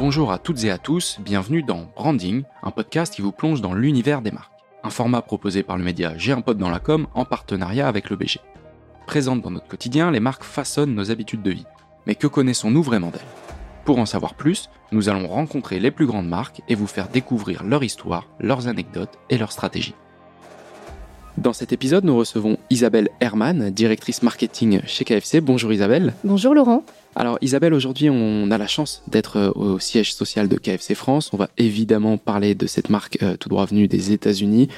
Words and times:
Bonjour 0.00 0.32
à 0.32 0.38
toutes 0.38 0.64
et 0.64 0.70
à 0.70 0.78
tous, 0.78 1.18
bienvenue 1.20 1.62
dans 1.62 1.84
Branding, 1.94 2.44
un 2.62 2.70
podcast 2.70 3.12
qui 3.12 3.20
vous 3.20 3.32
plonge 3.32 3.60
dans 3.60 3.74
l'univers 3.74 4.22
des 4.22 4.30
marques. 4.30 4.54
Un 4.82 4.88
format 4.88 5.20
proposé 5.20 5.62
par 5.62 5.76
le 5.76 5.84
média 5.84 6.14
J'ai 6.16 6.32
un 6.32 6.40
pote 6.40 6.56
dans 6.56 6.70
la 6.70 6.78
com 6.78 7.06
en 7.12 7.26
partenariat 7.26 7.86
avec 7.86 8.08
le 8.08 8.16
BG. 8.16 8.40
Présentes 9.06 9.42
dans 9.42 9.50
notre 9.50 9.68
quotidien, 9.68 10.10
les 10.10 10.18
marques 10.18 10.42
façonnent 10.42 10.94
nos 10.94 11.10
habitudes 11.10 11.42
de 11.42 11.50
vie. 11.50 11.66
Mais 12.06 12.14
que 12.14 12.26
connaissons-nous 12.26 12.82
vraiment 12.82 13.10
d'elles? 13.10 13.20
Pour 13.84 13.98
en 13.98 14.06
savoir 14.06 14.32
plus, 14.32 14.70
nous 14.90 15.10
allons 15.10 15.28
rencontrer 15.28 15.78
les 15.78 15.90
plus 15.90 16.06
grandes 16.06 16.28
marques 16.28 16.62
et 16.66 16.74
vous 16.74 16.86
faire 16.86 17.08
découvrir 17.08 17.62
leur 17.62 17.84
histoire, 17.84 18.26
leurs 18.38 18.68
anecdotes 18.68 19.18
et 19.28 19.36
leurs 19.36 19.52
stratégies. 19.52 19.94
Dans 21.36 21.52
cet 21.52 21.74
épisode, 21.74 22.06
nous 22.06 22.16
recevons 22.16 22.56
Isabelle 22.70 23.10
Herman, 23.20 23.68
directrice 23.68 24.22
marketing 24.22 24.80
chez 24.86 25.04
KFC. 25.04 25.42
Bonjour 25.42 25.74
Isabelle. 25.74 26.14
Bonjour 26.24 26.54
Laurent. 26.54 26.84
Alors 27.20 27.36
Isabelle, 27.42 27.74
aujourd'hui 27.74 28.08
on 28.08 28.50
a 28.50 28.56
la 28.56 28.66
chance 28.66 29.02
d'être 29.06 29.36
euh, 29.36 29.52
au 29.54 29.78
siège 29.78 30.14
social 30.14 30.48
de 30.48 30.56
KFC 30.56 30.94
France. 30.94 31.34
On 31.34 31.36
va 31.36 31.50
évidemment 31.58 32.16
parler 32.16 32.54
de 32.54 32.66
cette 32.66 32.88
marque 32.88 33.22
euh, 33.22 33.36
tout 33.36 33.50
droit 33.50 33.66
venue 33.66 33.88
des 33.88 34.12
États-Unis. 34.12 34.68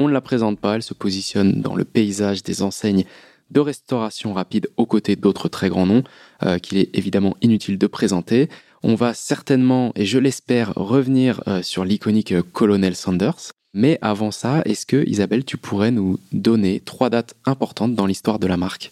On 0.00 0.08
ne 0.08 0.12
la 0.12 0.20
présente 0.20 0.58
pas, 0.58 0.74
elle 0.74 0.82
se 0.82 0.94
positionne 0.94 1.60
dans 1.60 1.76
le 1.76 1.84
paysage 1.84 2.42
des 2.42 2.62
enseignes 2.62 3.04
de 3.52 3.60
restauration 3.60 4.32
rapide 4.34 4.68
aux 4.76 4.84
côtés 4.84 5.14
d'autres 5.14 5.48
très 5.48 5.68
grands 5.68 5.86
noms 5.86 6.02
euh, 6.42 6.58
qu'il 6.58 6.78
est 6.78 6.90
évidemment 6.92 7.36
inutile 7.40 7.78
de 7.78 7.86
présenter. 7.86 8.48
On 8.82 8.96
va 8.96 9.14
certainement, 9.14 9.92
et 9.94 10.04
je 10.04 10.18
l'espère, 10.18 10.72
revenir 10.74 11.40
sur 11.62 11.84
l'iconique 11.84 12.34
Colonel 12.52 12.96
Sanders. 12.96 13.52
Mais 13.74 14.00
avant 14.02 14.32
ça, 14.32 14.62
est-ce 14.64 14.86
que 14.86 15.08
Isabelle, 15.08 15.44
tu 15.44 15.56
pourrais 15.56 15.92
nous 15.92 16.18
donner 16.32 16.80
trois 16.80 17.10
dates 17.10 17.36
importantes 17.44 17.94
dans 17.94 18.06
l'histoire 18.06 18.40
de 18.40 18.48
la 18.48 18.56
marque? 18.56 18.90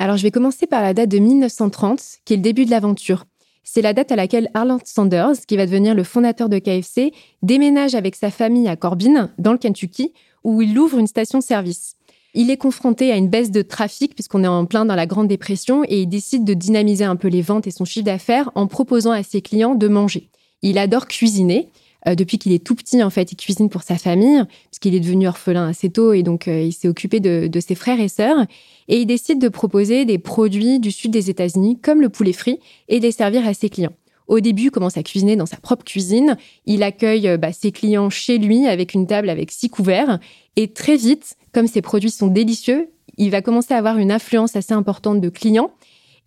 Alors 0.00 0.16
je 0.16 0.22
vais 0.22 0.30
commencer 0.30 0.66
par 0.66 0.80
la 0.80 0.94
date 0.94 1.10
de 1.10 1.18
1930, 1.18 2.00
qui 2.24 2.32
est 2.32 2.36
le 2.38 2.42
début 2.42 2.64
de 2.64 2.70
l'aventure. 2.70 3.26
C'est 3.64 3.82
la 3.82 3.92
date 3.92 4.10
à 4.10 4.16
laquelle 4.16 4.48
Arland 4.54 4.80
Sanders, 4.82 5.44
qui 5.46 5.58
va 5.58 5.66
devenir 5.66 5.94
le 5.94 6.04
fondateur 6.04 6.48
de 6.48 6.58
KFC, 6.58 7.12
déménage 7.42 7.94
avec 7.94 8.16
sa 8.16 8.30
famille 8.30 8.66
à 8.66 8.76
Corbin, 8.76 9.28
dans 9.36 9.52
le 9.52 9.58
Kentucky, 9.58 10.14
où 10.42 10.62
il 10.62 10.78
ouvre 10.78 10.98
une 10.98 11.06
station-service. 11.06 11.96
Il 12.32 12.50
est 12.50 12.56
confronté 12.56 13.12
à 13.12 13.16
une 13.18 13.28
baisse 13.28 13.50
de 13.50 13.60
trafic 13.60 14.14
puisqu'on 14.14 14.42
est 14.42 14.48
en 14.48 14.64
plein 14.64 14.86
dans 14.86 14.94
la 14.94 15.04
Grande 15.04 15.28
Dépression 15.28 15.84
et 15.84 16.00
il 16.00 16.06
décide 16.06 16.44
de 16.44 16.54
dynamiser 16.54 17.04
un 17.04 17.16
peu 17.16 17.28
les 17.28 17.42
ventes 17.42 17.66
et 17.66 17.70
son 17.70 17.84
chiffre 17.84 18.06
d'affaires 18.06 18.50
en 18.54 18.68
proposant 18.68 19.10
à 19.10 19.22
ses 19.22 19.42
clients 19.42 19.74
de 19.74 19.86
manger. 19.86 20.30
Il 20.62 20.78
adore 20.78 21.08
cuisiner 21.08 21.68
euh, 22.08 22.14
depuis 22.14 22.38
qu'il 22.38 22.52
est 22.52 22.64
tout 22.64 22.74
petit, 22.74 23.02
en 23.02 23.10
fait, 23.10 23.32
il 23.32 23.36
cuisine 23.36 23.68
pour 23.68 23.82
sa 23.82 23.96
famille, 23.96 24.42
puisqu'il 24.70 24.94
est 24.94 25.00
devenu 25.00 25.28
orphelin 25.28 25.68
assez 25.68 25.90
tôt 25.90 26.12
et 26.12 26.22
donc 26.22 26.48
euh, 26.48 26.62
il 26.62 26.72
s'est 26.72 26.88
occupé 26.88 27.20
de, 27.20 27.46
de, 27.46 27.60
ses 27.60 27.74
frères 27.74 28.00
et 28.00 28.08
sœurs. 28.08 28.46
Et 28.88 29.00
il 29.00 29.06
décide 29.06 29.38
de 29.38 29.48
proposer 29.48 30.04
des 30.04 30.18
produits 30.18 30.80
du 30.80 30.90
sud 30.90 31.10
des 31.10 31.30
États-Unis, 31.30 31.78
comme 31.80 32.00
le 32.00 32.08
poulet 32.08 32.32
frit, 32.32 32.58
et 32.88 32.98
de 32.98 33.04
les 33.04 33.12
servir 33.12 33.46
à 33.46 33.54
ses 33.54 33.68
clients. 33.68 33.92
Au 34.30 34.38
début, 34.38 34.66
il 34.66 34.70
commence 34.70 34.96
à 34.96 35.02
cuisiner 35.02 35.34
dans 35.34 35.46
sa 35.46 35.56
propre 35.56 35.84
cuisine. 35.84 36.36
Il 36.64 36.84
accueille 36.84 37.28
euh, 37.28 37.36
bah, 37.36 37.52
ses 37.52 37.72
clients 37.72 38.10
chez 38.10 38.38
lui 38.38 38.66
avec 38.68 38.94
une 38.94 39.06
table 39.06 39.28
avec 39.28 39.50
six 39.50 39.68
couverts. 39.68 40.20
Et 40.56 40.68
très 40.68 40.96
vite, 40.96 41.36
comme 41.52 41.66
ses 41.66 41.82
produits 41.82 42.12
sont 42.12 42.28
délicieux, 42.28 42.90
il 43.16 43.30
va 43.30 43.42
commencer 43.42 43.74
à 43.74 43.78
avoir 43.78 43.98
une 43.98 44.12
influence 44.12 44.54
assez 44.56 44.72
importante 44.72 45.20
de 45.20 45.28
clients 45.28 45.72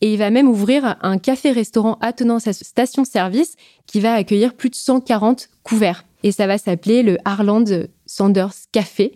et 0.04 0.12
il 0.12 0.18
va 0.18 0.32
même 0.32 0.50
ouvrir 0.50 0.98
un 1.02 1.18
café-restaurant 1.18 1.98
attenant 2.02 2.38
sa 2.38 2.52
station-service 2.52 3.56
qui 3.88 4.02
va 4.02 4.16
accueillir 4.16 4.54
plus 4.54 4.70
de 4.70 4.76
140 4.76 5.48
couverts. 5.64 6.04
Et 6.24 6.34
ça 6.34 6.46
va 6.46 6.58
s'appeler 6.58 7.04
le 7.04 7.18
Harland 7.24 7.88
Sanders 8.06 8.54
Café. 8.74 9.14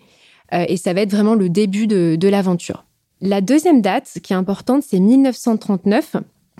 Euh, 0.54 0.64
et 0.70 0.78
ça 0.78 0.94
va 0.94 1.02
être 1.02 1.12
vraiment 1.12 1.36
le 1.36 1.50
début 1.50 1.88
de, 1.88 2.28
l'aventure. 2.30 2.86
La 3.20 3.42
deuxième 3.42 3.82
date 3.82 4.20
qui 4.24 4.32
est 4.32 4.38
importante, 4.38 4.82
c'est 4.82 5.02
1939 5.02 6.16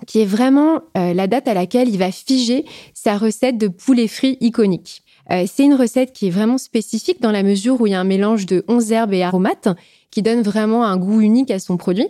qui 0.06 0.20
est 0.20 0.26
vraiment 0.26 0.82
euh, 0.98 1.14
la 1.14 1.26
date 1.26 1.48
à 1.48 1.54
laquelle 1.54 1.88
il 1.88 1.96
va 1.96 2.12
figer 2.12 2.66
sa 2.92 3.16
recette 3.16 3.56
de 3.56 3.68
poulet 3.68 4.08
frit 4.08 4.36
iconique. 4.42 5.04
Euh, 5.30 5.46
c'est 5.50 5.64
une 5.64 5.74
recette 5.74 6.12
qui 6.12 6.26
est 6.26 6.30
vraiment 6.30 6.58
spécifique 6.58 7.22
dans 7.22 7.32
la 7.32 7.42
mesure 7.42 7.80
où 7.80 7.86
il 7.86 7.92
y 7.92 7.94
a 7.94 8.00
un 8.00 8.04
mélange 8.04 8.44
de 8.44 8.62
11 8.68 8.92
herbes 8.92 9.14
et 9.14 9.22
aromates 9.22 9.68
qui 10.10 10.20
donne 10.20 10.42
vraiment 10.42 10.84
un 10.84 10.98
goût 10.98 11.22
unique 11.22 11.50
à 11.50 11.58
son 11.58 11.78
produit. 11.78 12.08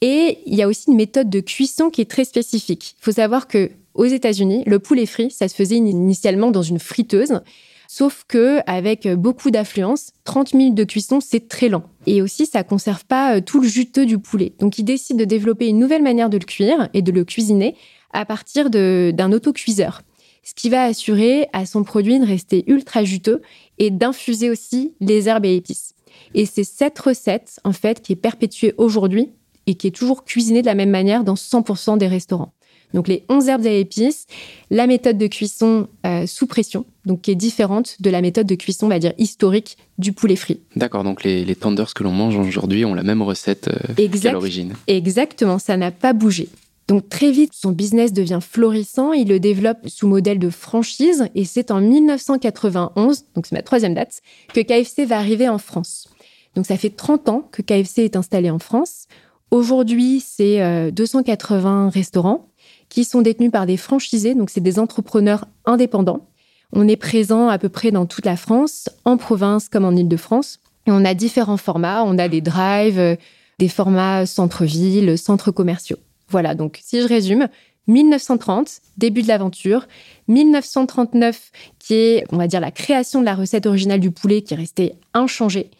Et 0.00 0.38
il 0.46 0.54
y 0.54 0.62
a 0.62 0.68
aussi 0.68 0.90
une 0.90 0.96
méthode 0.96 1.28
de 1.28 1.40
cuisson 1.40 1.90
qui 1.90 2.00
est 2.00 2.10
très 2.10 2.24
spécifique. 2.24 2.94
Il 3.00 3.04
faut 3.04 3.12
savoir 3.12 3.48
que 3.48 3.70
aux 3.94 4.04
États-Unis, 4.04 4.62
le 4.66 4.78
poulet 4.78 5.06
frit, 5.06 5.30
ça 5.30 5.48
se 5.48 5.54
faisait 5.54 5.76
initialement 5.76 6.52
dans 6.52 6.62
une 6.62 6.78
friteuse. 6.78 7.40
Sauf 7.88 8.24
que 8.28 8.60
avec 8.66 9.08
beaucoup 9.08 9.50
d'affluence, 9.50 10.12
30 10.24 10.54
minutes 10.54 10.74
de 10.74 10.84
cuisson, 10.84 11.20
c'est 11.20 11.48
très 11.48 11.68
lent. 11.68 11.84
Et 12.06 12.22
aussi, 12.22 12.46
ça 12.46 12.62
conserve 12.62 13.04
pas 13.06 13.36
euh, 13.36 13.40
tout 13.40 13.60
le 13.60 13.66
juteux 13.66 14.06
du 14.06 14.18
poulet. 14.18 14.52
Donc, 14.60 14.78
il 14.78 14.84
décide 14.84 15.16
de 15.16 15.24
développer 15.24 15.66
une 15.66 15.78
nouvelle 15.78 16.02
manière 16.02 16.28
de 16.30 16.36
le 16.36 16.44
cuire 16.44 16.88
et 16.92 17.02
de 17.02 17.10
le 17.10 17.24
cuisiner 17.24 17.74
à 18.12 18.24
partir 18.24 18.70
d'un 18.70 19.32
autocuiseur. 19.32 20.02
Ce 20.44 20.54
qui 20.54 20.68
va 20.68 20.84
assurer 20.84 21.48
à 21.52 21.66
son 21.66 21.82
produit 21.82 22.20
de 22.20 22.26
rester 22.26 22.64
ultra 22.68 23.04
juteux 23.04 23.42
et 23.78 23.90
d'infuser 23.90 24.50
aussi 24.50 24.94
les 25.00 25.28
herbes 25.28 25.46
et 25.46 25.56
épices. 25.56 25.94
Et 26.34 26.46
c'est 26.46 26.64
cette 26.64 26.98
recette, 26.98 27.58
en 27.64 27.72
fait, 27.72 28.00
qui 28.02 28.12
est 28.12 28.16
perpétuée 28.16 28.74
aujourd'hui 28.76 29.30
et 29.68 29.74
qui 29.74 29.86
est 29.86 29.92
toujours 29.92 30.24
cuisiné 30.24 30.62
de 30.62 30.66
la 30.66 30.74
même 30.74 30.90
manière 30.90 31.22
dans 31.24 31.34
100% 31.34 31.98
des 31.98 32.08
restaurants. 32.08 32.52
Donc 32.94 33.06
les 33.06 33.24
11 33.28 33.48
herbes 33.48 33.66
et 33.66 33.80
épices, 33.80 34.26
la 34.70 34.86
méthode 34.86 35.18
de 35.18 35.26
cuisson 35.26 35.88
euh, 36.06 36.26
sous 36.26 36.46
pression, 36.46 36.86
donc 37.04 37.20
qui 37.20 37.30
est 37.30 37.34
différente 37.34 38.00
de 38.00 38.08
la 38.08 38.22
méthode 38.22 38.46
de 38.46 38.54
cuisson, 38.54 38.86
on 38.86 38.88
va 38.88 38.98
dire, 38.98 39.12
historique 39.18 39.76
du 39.98 40.12
poulet 40.12 40.36
frit. 40.36 40.60
D'accord, 40.74 41.04
donc 41.04 41.22
les, 41.22 41.44
les 41.44 41.54
tenders 41.54 41.92
que 41.92 42.02
l'on 42.02 42.12
mange 42.12 42.36
aujourd'hui 42.36 42.86
ont 42.86 42.94
la 42.94 43.02
même 43.02 43.20
recette 43.20 43.68
euh, 43.68 44.08
qu'à 44.08 44.32
l'origine. 44.32 44.72
Exactement, 44.86 45.58
ça 45.58 45.76
n'a 45.76 45.90
pas 45.90 46.14
bougé. 46.14 46.48
Donc 46.86 47.10
très 47.10 47.30
vite, 47.30 47.52
son 47.52 47.72
business 47.72 48.14
devient 48.14 48.40
florissant, 48.40 49.12
il 49.12 49.28
le 49.28 49.38
développe 49.38 49.86
sous 49.86 50.08
modèle 50.08 50.38
de 50.38 50.48
franchise 50.48 51.26
et 51.34 51.44
c'est 51.44 51.70
en 51.70 51.82
1991, 51.82 53.26
donc 53.34 53.46
c'est 53.46 53.54
ma 53.54 53.60
troisième 53.60 53.92
date, 53.92 54.22
que 54.54 54.60
KFC 54.60 55.04
va 55.04 55.18
arriver 55.18 55.50
en 55.50 55.58
France. 55.58 56.08
Donc 56.54 56.64
ça 56.64 56.78
fait 56.78 56.90
30 56.90 57.28
ans 57.28 57.48
que 57.52 57.60
KFC 57.60 58.04
est 58.04 58.16
installé 58.16 58.48
en 58.48 58.58
France. 58.58 59.06
Aujourd'hui, 59.50 60.20
c'est 60.20 60.92
280 60.92 61.86
euh, 61.86 61.88
restaurants 61.88 62.48
qui 62.88 63.04
sont 63.04 63.22
détenus 63.22 63.50
par 63.50 63.66
des 63.66 63.76
franchisés, 63.76 64.34
donc 64.34 64.50
c'est 64.50 64.60
des 64.60 64.78
entrepreneurs 64.78 65.46
indépendants. 65.64 66.26
On 66.72 66.86
est 66.86 66.96
présent 66.96 67.48
à 67.48 67.58
peu 67.58 67.70
près 67.70 67.90
dans 67.90 68.04
toute 68.04 68.26
la 68.26 68.36
France, 68.36 68.90
en 69.04 69.16
province 69.16 69.68
comme 69.68 69.86
en 69.86 69.92
Île-de-France. 69.92 70.60
Et 70.86 70.90
on 70.90 71.04
a 71.04 71.14
différents 71.14 71.56
formats. 71.56 72.04
On 72.04 72.18
a 72.18 72.28
des 72.28 72.42
drives, 72.42 72.98
euh, 72.98 73.16
des 73.58 73.68
formats 73.68 74.26
centre-ville, 74.26 75.16
centres 75.16 75.50
commerciaux. 75.50 75.98
Voilà, 76.28 76.54
donc 76.54 76.78
si 76.82 77.00
je 77.00 77.08
résume, 77.08 77.48
1930, 77.86 78.80
début 78.98 79.22
de 79.22 79.28
l'aventure. 79.28 79.86
1939, 80.28 81.50
qui 81.78 81.94
est, 81.94 82.24
on 82.30 82.36
va 82.36 82.46
dire, 82.46 82.60
la 82.60 82.70
création 82.70 83.20
de 83.20 83.24
la 83.24 83.34
recette 83.34 83.64
originale 83.64 84.00
du 84.00 84.10
poulet 84.10 84.42
qui 84.42 84.52
est 84.52 84.58
restée 84.58 84.94
inchangée 85.14 85.70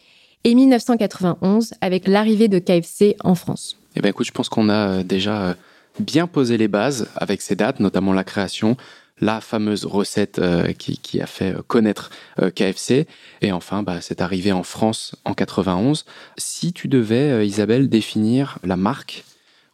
et 0.45 0.55
1991 0.55 1.75
avec 1.81 2.07
l'arrivée 2.07 2.49
de 2.49 2.59
KFC 2.59 3.17
en 3.25 3.35
France. 3.35 3.77
Eh 3.97 4.01
bien 4.01 4.11
écoute, 4.11 4.27
je 4.27 4.33
pense 4.33 4.49
qu'on 4.49 4.69
a 4.69 4.89
euh, 4.89 5.03
déjà 5.03 5.43
euh, 5.43 5.55
bien 5.99 6.27
posé 6.27 6.57
les 6.57 6.69
bases 6.69 7.09
avec 7.17 7.43
ces 7.43 7.57
dates, 7.57 7.81
notamment 7.81 8.13
la 8.13 8.25
création, 8.25 8.77
la 9.21 9.41
fameuse 9.41 9.85
recette 9.85 10.39
euh, 10.39 10.73
qui, 10.73 11.21
a 11.21 11.27
fait 11.27 11.57
connaître 11.67 12.11
KFC, 12.55 13.09
et 13.43 13.51
enfin 13.51 13.83
bah, 13.83 14.01
cette 14.01 14.21
arrivée 14.21 14.53
en 14.53 14.63
France 14.63 15.17
en 15.25 15.35
91. 15.35 16.05
Si 16.37 16.73
tu 16.73 16.87
devais, 16.87 17.45
Isabelle, 17.47 17.89
définir 17.89 18.59
la 18.63 18.77
marque, 18.77 19.25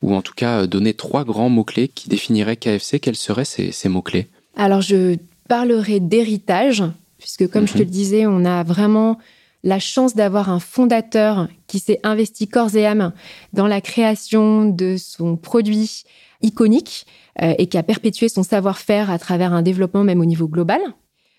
ou 0.00 0.14
en 0.14 0.22
tout 0.22 0.32
cas 0.34 0.66
donner 0.66 0.94
trois 0.94 1.24
grands 1.24 1.50
mots-clés 1.50 1.88
qui 1.88 2.08
définiraient 2.08 2.56
KFC, 2.56 3.00
quels 3.00 3.16
seraient 3.16 3.44
ces, 3.44 3.88
mots-clés? 3.90 4.28
Alors 4.56 4.80
je 4.80 5.16
parlerai 5.48 6.00
d'héritage, 6.00 6.82
puisque 7.18 7.50
comme 7.50 7.66
je 7.66 7.74
te 7.74 7.78
mhm. 7.78 7.84
le 7.84 7.90
disais, 7.90 8.26
on 8.26 8.46
a 8.46 8.62
vraiment 8.62 9.18
la 9.64 9.78
chance 9.78 10.14
d'avoir 10.14 10.50
un 10.50 10.60
fondateur 10.60 11.48
qui 11.66 11.80
s'est 11.80 11.98
investi 12.02 12.46
corps 12.46 12.76
et 12.76 12.86
âme 12.86 13.12
dans 13.52 13.66
la 13.66 13.80
création 13.80 14.66
de 14.66 14.96
son 14.96 15.36
produit 15.36 16.04
iconique 16.42 17.06
euh, 17.42 17.54
et 17.58 17.66
qui 17.66 17.78
a 17.78 17.82
perpétué 17.82 18.28
son 18.28 18.42
savoir-faire 18.42 19.10
à 19.10 19.18
travers 19.18 19.54
un 19.54 19.62
développement 19.62 20.04
même 20.04 20.20
au 20.20 20.26
niveau 20.26 20.46
global. 20.46 20.80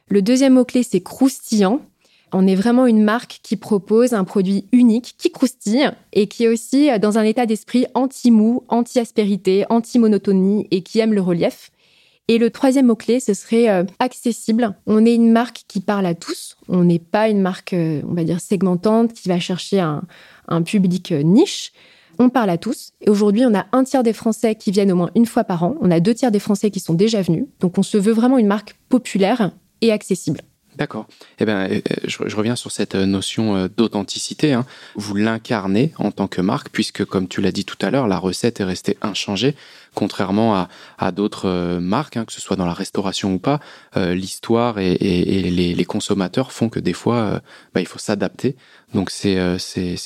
Le 0.09 0.21
deuxième 0.21 0.53
mot-clé, 0.53 0.81
c'est 0.83 1.01
croustillant. 1.01 1.79
On 2.33 2.47
est 2.47 2.55
vraiment 2.55 2.87
une 2.87 3.03
marque 3.03 3.39
qui 3.43 3.55
propose 3.55 4.13
un 4.13 4.23
produit 4.23 4.65
unique, 4.71 5.15
qui 5.17 5.31
croustille 5.31 5.89
et 6.11 6.27
qui 6.27 6.45
est 6.45 6.47
aussi 6.47 6.89
dans 6.99 7.19
un 7.19 7.23
état 7.23 7.45
d'esprit 7.45 7.85
anti-mou, 7.93 8.63
anti-aspérité, 8.67 9.65
anti-monotonie 9.69 10.67
et 10.71 10.81
qui 10.81 10.99
aime 10.99 11.13
le 11.13 11.21
relief. 11.21 11.71
Et 12.27 12.39
le 12.39 12.49
troisième 12.49 12.87
mot-clé, 12.87 13.19
ce 13.19 13.35
serait 13.35 13.69
euh, 13.69 13.83
accessible. 13.99 14.75
On 14.87 15.05
est 15.05 15.13
une 15.13 15.31
marque 15.31 15.63
qui 15.67 15.79
parle 15.79 16.07
à 16.07 16.15
tous. 16.15 16.57
On 16.67 16.83
n'est 16.83 16.99
pas 16.99 17.29
une 17.29 17.39
marque, 17.39 17.73
euh, 17.73 18.01
on 18.09 18.13
va 18.13 18.23
dire, 18.23 18.41
segmentante 18.41 19.13
qui 19.13 19.29
va 19.29 19.39
chercher 19.39 19.79
un, 19.79 20.61
public 20.63 21.11
euh, 21.11 21.21
niche. 21.21 21.71
On 22.17 22.29
parle 22.29 22.49
à 22.49 22.57
tous. 22.57 22.93
Et 23.01 23.11
aujourd'hui, 23.11 23.45
on 23.45 23.53
a 23.53 23.67
un 23.73 23.83
tiers 23.83 24.01
des 24.01 24.13
Français 24.13 24.55
qui 24.55 24.71
viennent 24.71 24.91
au 24.91 24.95
moins 24.95 25.11
une 25.15 25.27
fois 25.27 25.43
par 25.43 25.63
an. 25.63 25.75
On 25.81 25.91
a 25.91 25.99
deux 25.99 26.15
tiers 26.15 26.31
des 26.31 26.39
Français 26.39 26.71
qui 26.71 26.79
sont 26.79 26.95
déjà 26.95 27.21
venus. 27.21 27.45
Donc, 27.59 27.77
on 27.77 27.83
se 27.83 27.97
veut 27.97 28.13
vraiment 28.13 28.39
une 28.39 28.47
marque 28.47 28.75
populaire 28.89 29.51
et 29.81 29.91
accessible. 29.91 30.41
D'accord. 30.77 31.07
Eh 31.39 31.45
bien, 31.45 31.69
euh, 31.69 31.79
je, 32.03 32.35
reviens 32.35 32.57
sur 32.57 32.71
cette 32.71 32.95
notion 32.95 33.55
euh, 33.55 33.67
d'authenticité. 33.69 34.51
Hein. 34.51 34.65
Vous 34.95 35.15
l'incarnez 35.15 35.93
en 35.97 36.11
tant 36.11 36.27
que 36.27 36.41
marque, 36.41 36.69
puisque, 36.69 37.05
comme 37.05 37.29
tu 37.29 37.41
l'as 37.41 37.53
dit 37.53 37.63
tout 37.63 37.77
à 37.81 37.91
l'heure, 37.91 38.07
la 38.07 38.17
recette 38.17 38.59
est 38.59 38.65
restée 38.65 38.97
inchangée, 39.01 39.55
contrairement 39.93 40.67
à, 40.97 41.11
d'autres 41.11 41.47
euh, 41.47 41.79
marques, 41.79 42.17
hein, 42.17 42.25
que 42.25 42.33
ce 42.33 42.41
soit 42.41 42.57
dans 42.57 42.65
la 42.65 42.73
restauration 42.73 43.33
ou 43.33 43.39
pas. 43.39 43.59
L'histoire 43.95 44.79
et, 44.79 44.97
les, 44.97 45.85
consommateurs 45.85 46.51
font 46.51 46.67
que 46.67 46.79
des 46.79 46.93
fois, 46.93 47.41
bah, 47.73 47.79
il 47.79 47.87
faut 47.87 47.99
s'adapter. 47.99 48.55
Donc, 48.93 49.09
c'est 49.09 49.37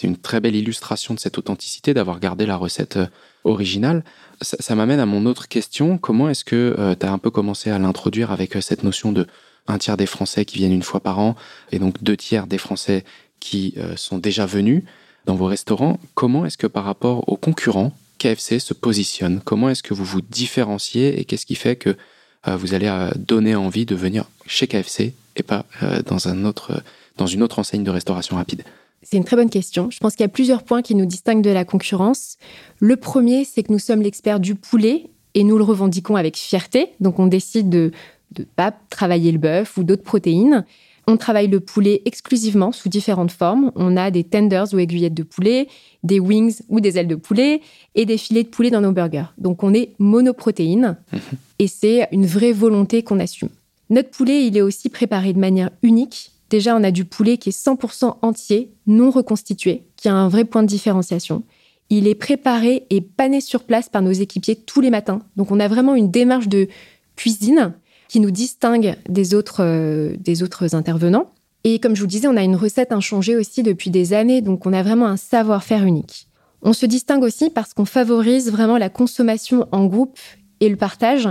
une 0.04 0.18
très 0.18 0.40
belle 0.40 0.56
illustration 0.56 1.16
de 1.16 1.20
cette 1.20 1.38
authenticité 1.38 1.94
d'avoir 1.94 2.20
gardé 2.20 2.46
la 2.46 2.56
recette 2.56 3.00
originale. 3.44 4.04
Ça 4.42 4.76
m'amène 4.76 5.00
à 5.00 5.06
mon 5.06 5.26
autre 5.26 5.48
question. 5.48 5.98
Comment 5.98 6.30
est-ce 6.30 6.44
que 6.44 6.96
tu 7.00 7.06
as 7.06 7.12
un 7.12 7.18
peu 7.18 7.32
commencé 7.32 7.72
à 7.72 7.80
l'introduire 7.80 8.32
avec 8.32 8.58
cette 8.62 8.84
notion 8.84 9.12
de 9.12 9.26
un 9.70 9.78
tiers 9.78 9.98
des 9.98 10.06
Français 10.06 10.46
qui 10.46 10.58
viennent 10.58 10.74
une 10.74 10.84
fois 10.84 11.00
par 11.00 11.20
an 11.20 11.36
et 11.72 11.80
donc 11.80 12.02
deux 12.04 12.18
tiers 12.18 12.48
des 12.48 12.58
Français 12.58 13.04
qui 13.40 13.74
euh, 13.78 13.96
sont 13.96 14.18
déjà 14.18 14.46
venus 14.46 14.84
dans 15.26 15.36
vos 15.36 15.46
restaurants. 15.46 16.00
Comment 16.16 16.46
est-ce 16.46 16.58
que 16.58 16.68
par 16.68 16.84
rapport 16.84 17.28
aux 17.30 17.38
concurrents, 17.38 17.94
KFC 18.18 18.60
se 18.60 18.74
positionne? 18.74 19.42
Comment 19.44 19.70
est-ce 19.70 19.84
que 19.84 19.94
vous 19.94 20.04
vous 20.04 20.22
différenciez 20.22 21.20
et 21.20 21.26
qu'est-ce 21.26 21.46
qui 21.46 21.56
fait 21.56 21.76
que 21.76 21.96
euh, 22.48 22.56
vous 22.58 22.74
allez 22.74 22.88
euh, 22.88 23.12
donner 23.16 23.56
envie 23.56 23.86
de 23.86 23.96
venir 23.96 24.26
chez 24.46 24.68
KFC 24.68 25.14
et 25.36 25.44
pas 25.44 25.66
dans, 26.06 26.28
un 26.28 26.44
autre, 26.44 26.84
dans 27.16 27.28
une 27.28 27.44
autre 27.44 27.60
enseigne 27.60 27.84
de 27.84 27.92
restauration 27.92 28.36
rapide? 28.36 28.64
C'est 29.04 29.16
une 29.16 29.24
très 29.24 29.38
bonne 29.38 29.50
question. 29.50 29.90
Je 29.90 30.00
pense 30.00 30.14
qu'il 30.14 30.24
y 30.24 30.26
a 30.26 30.30
plusieurs 30.30 30.64
points 30.64 30.82
qui 30.82 30.96
nous 30.96 31.06
distinguent 31.06 31.44
de 31.44 31.50
la 31.50 31.64
concurrence. 31.64 32.36
Le 32.80 32.98
premier, 32.98 33.46
c'est 33.46 33.64
que 33.64 33.72
nous 33.72 33.80
sommes 33.80 34.02
l'expert 34.02 34.42
du 34.42 34.56
poulet 34.56 35.06
et 35.36 35.44
nous 35.46 35.58
le 35.58 35.64
revendiquons 35.64 36.18
avec 36.18 36.36
fierté. 36.36 36.90
Donc 37.00 37.20
on 37.20 37.28
décide 37.28 37.70
de 37.70 37.92
de 38.32 38.44
pas 38.44 38.74
travailler 38.90 39.32
le 39.32 39.38
bœuf 39.38 39.78
ou 39.78 39.84
d'autres 39.84 40.04
protéines. 40.04 40.66
On 41.08 41.18
travaille 41.18 41.48
le 41.48 41.60
poulet 41.60 42.04
exclusivement 42.06 42.72
sous 42.72 42.88
différentes 42.88 43.32
formes. 43.32 43.72
On 43.76 43.98
a 43.98 44.12
des 44.12 44.24
tenders 44.24 44.72
ou 44.74 44.80
aiguillettes 44.80 45.16
de 45.16 45.24
poulet, 45.24 45.68
des 46.04 46.20
wings 46.20 46.60
ou 46.70 46.80
des 46.80 47.00
ailes 47.00 47.08
de 47.08 47.16
poulet 47.16 47.62
et 47.96 48.06
des 48.06 48.18
filets 48.18 48.44
de 48.44 48.50
poulet 48.50 48.70
dans 48.70 48.82
nos 48.82 48.92
burgers. 48.92 49.34
Donc 49.40 49.64
on 49.64 49.74
est 49.74 49.94
monoprotéine 49.98 50.98
mhm. 51.12 51.20
et 51.58 51.68
c'est 51.68 52.08
une 52.12 52.28
vraie 52.28 52.52
volonté 52.52 53.02
qu'on 53.02 53.20
assume. 53.20 53.50
Notre 53.90 54.12
poulet, 54.12 54.46
il 54.46 54.56
est 54.56 54.62
aussi 54.62 54.90
préparé 54.90 55.34
de 55.34 55.40
manière 55.40 55.72
unique. 55.82 56.32
Déjà, 56.52 56.76
on 56.76 56.84
a 56.84 56.92
du 56.92 57.06
poulet 57.06 57.38
qui 57.38 57.50
est 57.50 57.66
100% 57.66 58.18
entier, 58.22 58.72
non 58.86 59.10
reconstitué, 59.10 59.84
qui 59.96 60.10
a 60.10 60.14
un 60.14 60.30
vrai 60.30 60.46
point 60.46 60.62
de 60.62 60.68
différenciation. 60.68 61.44
Il 61.90 62.08
est 62.08 62.16
préparé 62.16 62.86
et 62.92 63.02
pané 63.02 63.42
sur 63.42 63.64
place 63.64 63.90
par 63.90 64.04
nos 64.04 64.12
équipiers 64.12 64.56
tous 64.56 64.80
les 64.80 64.92
matins. 64.92 65.22
Donc 65.38 65.52
on 65.52 65.60
a 65.60 65.68
vraiment 65.68 65.96
une 65.96 66.12
démarche 66.12 66.48
de 66.48 66.68
cuisine 67.16 67.74
qui 68.10 68.20
nous 68.20 68.32
distingue 68.32 68.96
des 69.08 69.34
autres, 69.34 69.64
euh, 69.64 70.16
des 70.20 70.44
autres 70.44 70.76
intervenants. 70.76 71.32
Et 71.64 71.80
comme 71.80 71.96
je 71.96 72.02
vous 72.02 72.08
disais, 72.08 72.28
on 72.28 72.36
a 72.36 72.44
une 72.44 72.56
recette 72.56 72.92
inchangée 72.92 73.38
aussi 73.38 73.64
depuis 73.64 73.92
des 73.92 74.14
années, 74.14 74.42
donc 74.42 74.66
on 74.66 74.74
a 74.74 74.84
vraiment 74.84 75.06
un 75.06 75.16
savoir-faire 75.18 75.86
unique. 75.86 76.28
On 76.62 76.74
se 76.74 76.86
distingue 76.86 77.24
aussi 77.24 77.50
parce 77.50 77.74
qu'on 77.74 77.86
favorise 77.86 78.52
vraiment 78.52 78.78
la 78.78 78.90
consommation 78.90 79.68
en 79.72 79.86
groupe 79.86 80.18
et 80.60 80.68
le 80.68 80.76
partage 80.76 81.30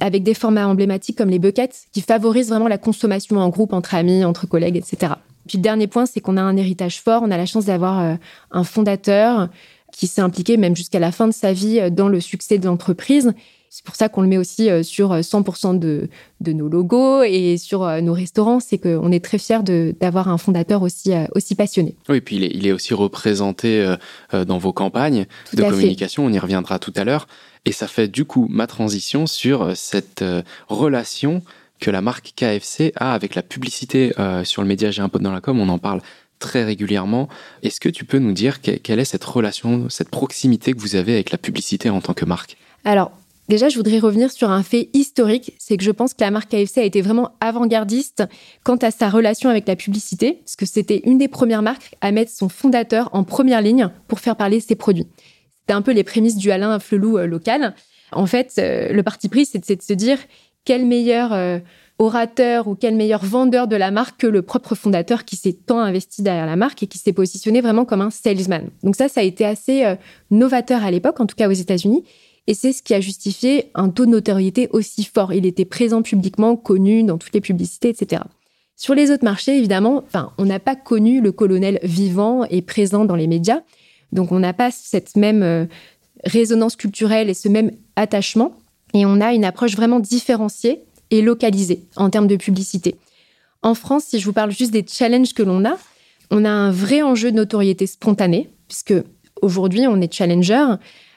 avec 0.00 0.22
des 0.22 0.34
formats 0.34 0.68
emblématiques 0.68 1.16
comme 1.16 1.30
les 1.30 1.38
buckets 1.38 1.86
qui 1.92 2.02
favorisent 2.02 2.50
vraiment 2.50 2.68
la 2.68 2.76
consommation 2.76 3.38
en 3.38 3.48
groupe, 3.48 3.72
entre 3.72 3.94
amis, 3.94 4.24
entre 4.24 4.46
collègues, 4.46 4.76
etc. 4.76 5.14
Puis 5.48 5.58
le 5.58 5.62
dernier 5.62 5.86
point, 5.86 6.04
c'est 6.04 6.20
qu'on 6.20 6.36
a 6.36 6.42
un 6.42 6.56
héritage 6.56 7.00
fort. 7.00 7.22
On 7.24 7.30
a 7.30 7.36
la 7.36 7.46
chance 7.46 7.66
d'avoir 7.66 8.00
euh, 8.00 8.14
un 8.50 8.64
fondateur 8.64 9.48
qui 9.92 10.06
s'est 10.06 10.20
impliqué 10.20 10.56
même 10.56 10.76
jusqu'à 10.76 10.98
la 10.98 11.12
fin 11.12 11.28
de 11.28 11.32
sa 11.32 11.52
vie 11.52 11.80
euh, 11.80 11.88
dans 11.88 12.08
le 12.08 12.20
succès 12.20 12.58
de 12.58 12.66
l'entreprise 12.66 13.32
c'est 13.70 13.84
pour 13.84 13.94
ça 13.94 14.08
qu'on 14.08 14.22
le 14.22 14.28
met 14.28 14.38
aussi 14.38 14.70
euh, 14.70 14.82
sur 14.82 15.14
100% 15.14 15.84
euh, 15.84 16.08
de, 16.40 16.52
nos 16.52 16.68
logos 16.68 17.22
et 17.22 17.58
sur 17.58 17.82
euh, 17.82 18.00
nos 18.00 18.14
restaurants. 18.14 18.58
C'est 18.58 18.78
qu'on 18.78 19.12
est 19.12 19.24
très 19.24 19.38
fiers 19.38 19.62
d'avoir 20.00 20.28
un 20.28 20.38
fondateur 20.38 20.82
aussi, 20.82 21.12
aussi 21.34 21.54
passionné. 21.54 21.96
Oui, 22.08 22.16
et 22.16 22.20
puis 22.20 22.36
il 22.36 22.66
est, 22.66 22.72
aussi 22.72 22.94
représenté 22.94 23.94
dans 24.32 24.58
vos 24.58 24.72
campagnes 24.72 25.26
de 25.52 25.62
communication. 25.62 26.24
On 26.24 26.32
y 26.32 26.38
reviendra 26.38 26.78
tout 26.78 26.92
à 26.96 27.04
l'heure. 27.04 27.26
Et 27.64 27.72
ça 27.72 27.86
fait 27.86 28.08
du 28.08 28.24
coup 28.24 28.46
ma 28.48 28.66
transition 28.66 29.26
sur 29.26 29.76
cette 29.76 30.24
relation 30.68 31.42
que 31.80 31.90
la 31.90 32.00
marque 32.00 32.32
KFC 32.36 32.92
a 32.96 33.12
avec 33.14 33.34
la 33.34 33.42
publicité 33.42 34.12
sur 34.44 34.62
le 34.62 34.68
média 34.68 34.90
J'ai 34.90 35.02
un 35.02 35.08
pote 35.08 35.22
dans 35.22 35.32
la 35.32 35.40
com. 35.40 35.58
On 35.58 35.68
en 35.68 35.78
parle 35.78 36.00
très 36.38 36.64
régulièrement. 36.64 37.28
Est-ce 37.62 37.80
que 37.80 37.88
tu 37.88 38.04
peux 38.04 38.18
nous 38.18 38.32
dire 38.32 38.60
quelle 38.60 39.00
est 39.00 39.04
cette 39.04 39.24
relation, 39.24 39.88
cette 39.88 40.10
proximité 40.10 40.72
que 40.72 40.80
vous 40.80 40.96
avez 40.96 41.14
avec 41.14 41.30
la 41.30 41.38
publicité 41.38 41.90
en 41.90 42.00
tant 42.00 42.14
que 42.14 42.24
marque? 42.24 42.56
Alors, 42.84 43.10
Déjà, 43.48 43.68
je 43.68 43.76
voudrais 43.76 44.00
revenir 44.00 44.32
sur 44.32 44.50
un 44.50 44.64
fait 44.64 44.90
historique, 44.92 45.52
c'est 45.58 45.76
que 45.76 45.84
je 45.84 45.92
pense 45.92 46.14
que 46.14 46.24
la 46.24 46.32
marque 46.32 46.50
KFC 46.50 46.80
a 46.80 46.84
été 46.84 47.00
vraiment 47.00 47.30
avant-gardiste 47.40 48.24
quant 48.64 48.76
à 48.76 48.90
sa 48.90 49.08
relation 49.08 49.48
avec 49.48 49.68
la 49.68 49.76
publicité, 49.76 50.40
parce 50.44 50.56
que 50.56 50.66
c'était 50.66 51.02
une 51.04 51.16
des 51.16 51.28
premières 51.28 51.62
marques 51.62 51.94
à 52.00 52.10
mettre 52.10 52.32
son 52.32 52.48
fondateur 52.48 53.08
en 53.12 53.22
première 53.22 53.62
ligne 53.62 53.88
pour 54.08 54.18
faire 54.18 54.34
parler 54.34 54.58
ses 54.58 54.74
produits. 54.74 55.06
C'était 55.60 55.74
un 55.74 55.82
peu 55.82 55.92
les 55.92 56.02
prémices 56.02 56.36
du 56.36 56.50
Alain 56.50 56.78
Flelou 56.80 57.18
euh, 57.18 57.26
local. 57.26 57.74
En 58.10 58.26
fait, 58.26 58.54
euh, 58.58 58.92
le 58.92 59.02
parti 59.04 59.28
pris, 59.28 59.46
c'est 59.46 59.58
de 59.58 59.82
se 59.82 59.92
dire 59.92 60.18
quel 60.64 60.84
meilleur 60.84 61.32
euh, 61.32 61.60
orateur 62.00 62.66
ou 62.66 62.74
quel 62.74 62.96
meilleur 62.96 63.24
vendeur 63.24 63.68
de 63.68 63.76
la 63.76 63.92
marque 63.92 64.20
que 64.20 64.26
le 64.26 64.42
propre 64.42 64.74
fondateur 64.74 65.24
qui 65.24 65.36
s'est 65.36 65.52
tant 65.52 65.78
investi 65.78 66.22
derrière 66.22 66.46
la 66.46 66.56
marque 66.56 66.82
et 66.82 66.88
qui 66.88 66.98
s'est 66.98 67.12
positionné 67.12 67.60
vraiment 67.60 67.84
comme 67.84 68.00
un 68.00 68.10
salesman. 68.10 68.70
Donc 68.82 68.96
ça, 68.96 69.08
ça 69.08 69.20
a 69.20 69.24
été 69.24 69.44
assez 69.44 69.96
novateur 70.30 70.84
à 70.84 70.90
l'époque, 70.90 71.20
en 71.20 71.26
tout 71.26 71.36
cas 71.36 71.48
aux 71.48 71.52
États-Unis. 71.52 72.04
Et 72.46 72.54
c'est 72.54 72.72
ce 72.72 72.82
qui 72.82 72.94
a 72.94 73.00
justifié 73.00 73.70
un 73.74 73.88
taux 73.88 74.06
de 74.06 74.10
notoriété 74.10 74.68
aussi 74.72 75.04
fort. 75.04 75.32
Il 75.32 75.46
était 75.46 75.64
présent 75.64 76.02
publiquement, 76.02 76.56
connu 76.56 77.02
dans 77.02 77.18
toutes 77.18 77.34
les 77.34 77.40
publicités, 77.40 77.88
etc. 77.88 78.22
Sur 78.76 78.94
les 78.94 79.10
autres 79.10 79.24
marchés, 79.24 79.56
évidemment, 79.56 80.04
on 80.38 80.44
n'a 80.44 80.60
pas 80.60 80.76
connu 80.76 81.20
le 81.20 81.32
colonel 81.32 81.80
vivant 81.82 82.44
et 82.44 82.62
présent 82.62 83.04
dans 83.04 83.16
les 83.16 83.26
médias. 83.26 83.62
Donc, 84.12 84.32
on 84.32 84.38
n'a 84.38 84.52
pas 84.52 84.70
cette 84.70 85.16
même 85.16 85.42
euh, 85.42 85.64
résonance 86.24 86.76
culturelle 86.76 87.28
et 87.28 87.34
ce 87.34 87.48
même 87.48 87.72
attachement. 87.96 88.54
Et 88.94 89.06
on 89.06 89.20
a 89.20 89.32
une 89.32 89.44
approche 89.44 89.74
vraiment 89.74 89.98
différenciée 89.98 90.82
et 91.10 91.22
localisée 91.22 91.84
en 91.96 92.10
termes 92.10 92.26
de 92.26 92.36
publicité. 92.36 92.96
En 93.62 93.74
France, 93.74 94.04
si 94.04 94.20
je 94.20 94.24
vous 94.26 94.32
parle 94.32 94.52
juste 94.52 94.72
des 94.72 94.84
challenges 94.86 95.32
que 95.32 95.42
l'on 95.42 95.64
a, 95.64 95.76
on 96.30 96.44
a 96.44 96.50
un 96.50 96.70
vrai 96.70 97.02
enjeu 97.02 97.30
de 97.30 97.36
notoriété 97.36 97.86
spontanée, 97.86 98.50
puisque 98.68 98.94
aujourd'hui, 99.42 99.86
on 99.86 100.00
est 100.00 100.12
challenger, 100.12 100.74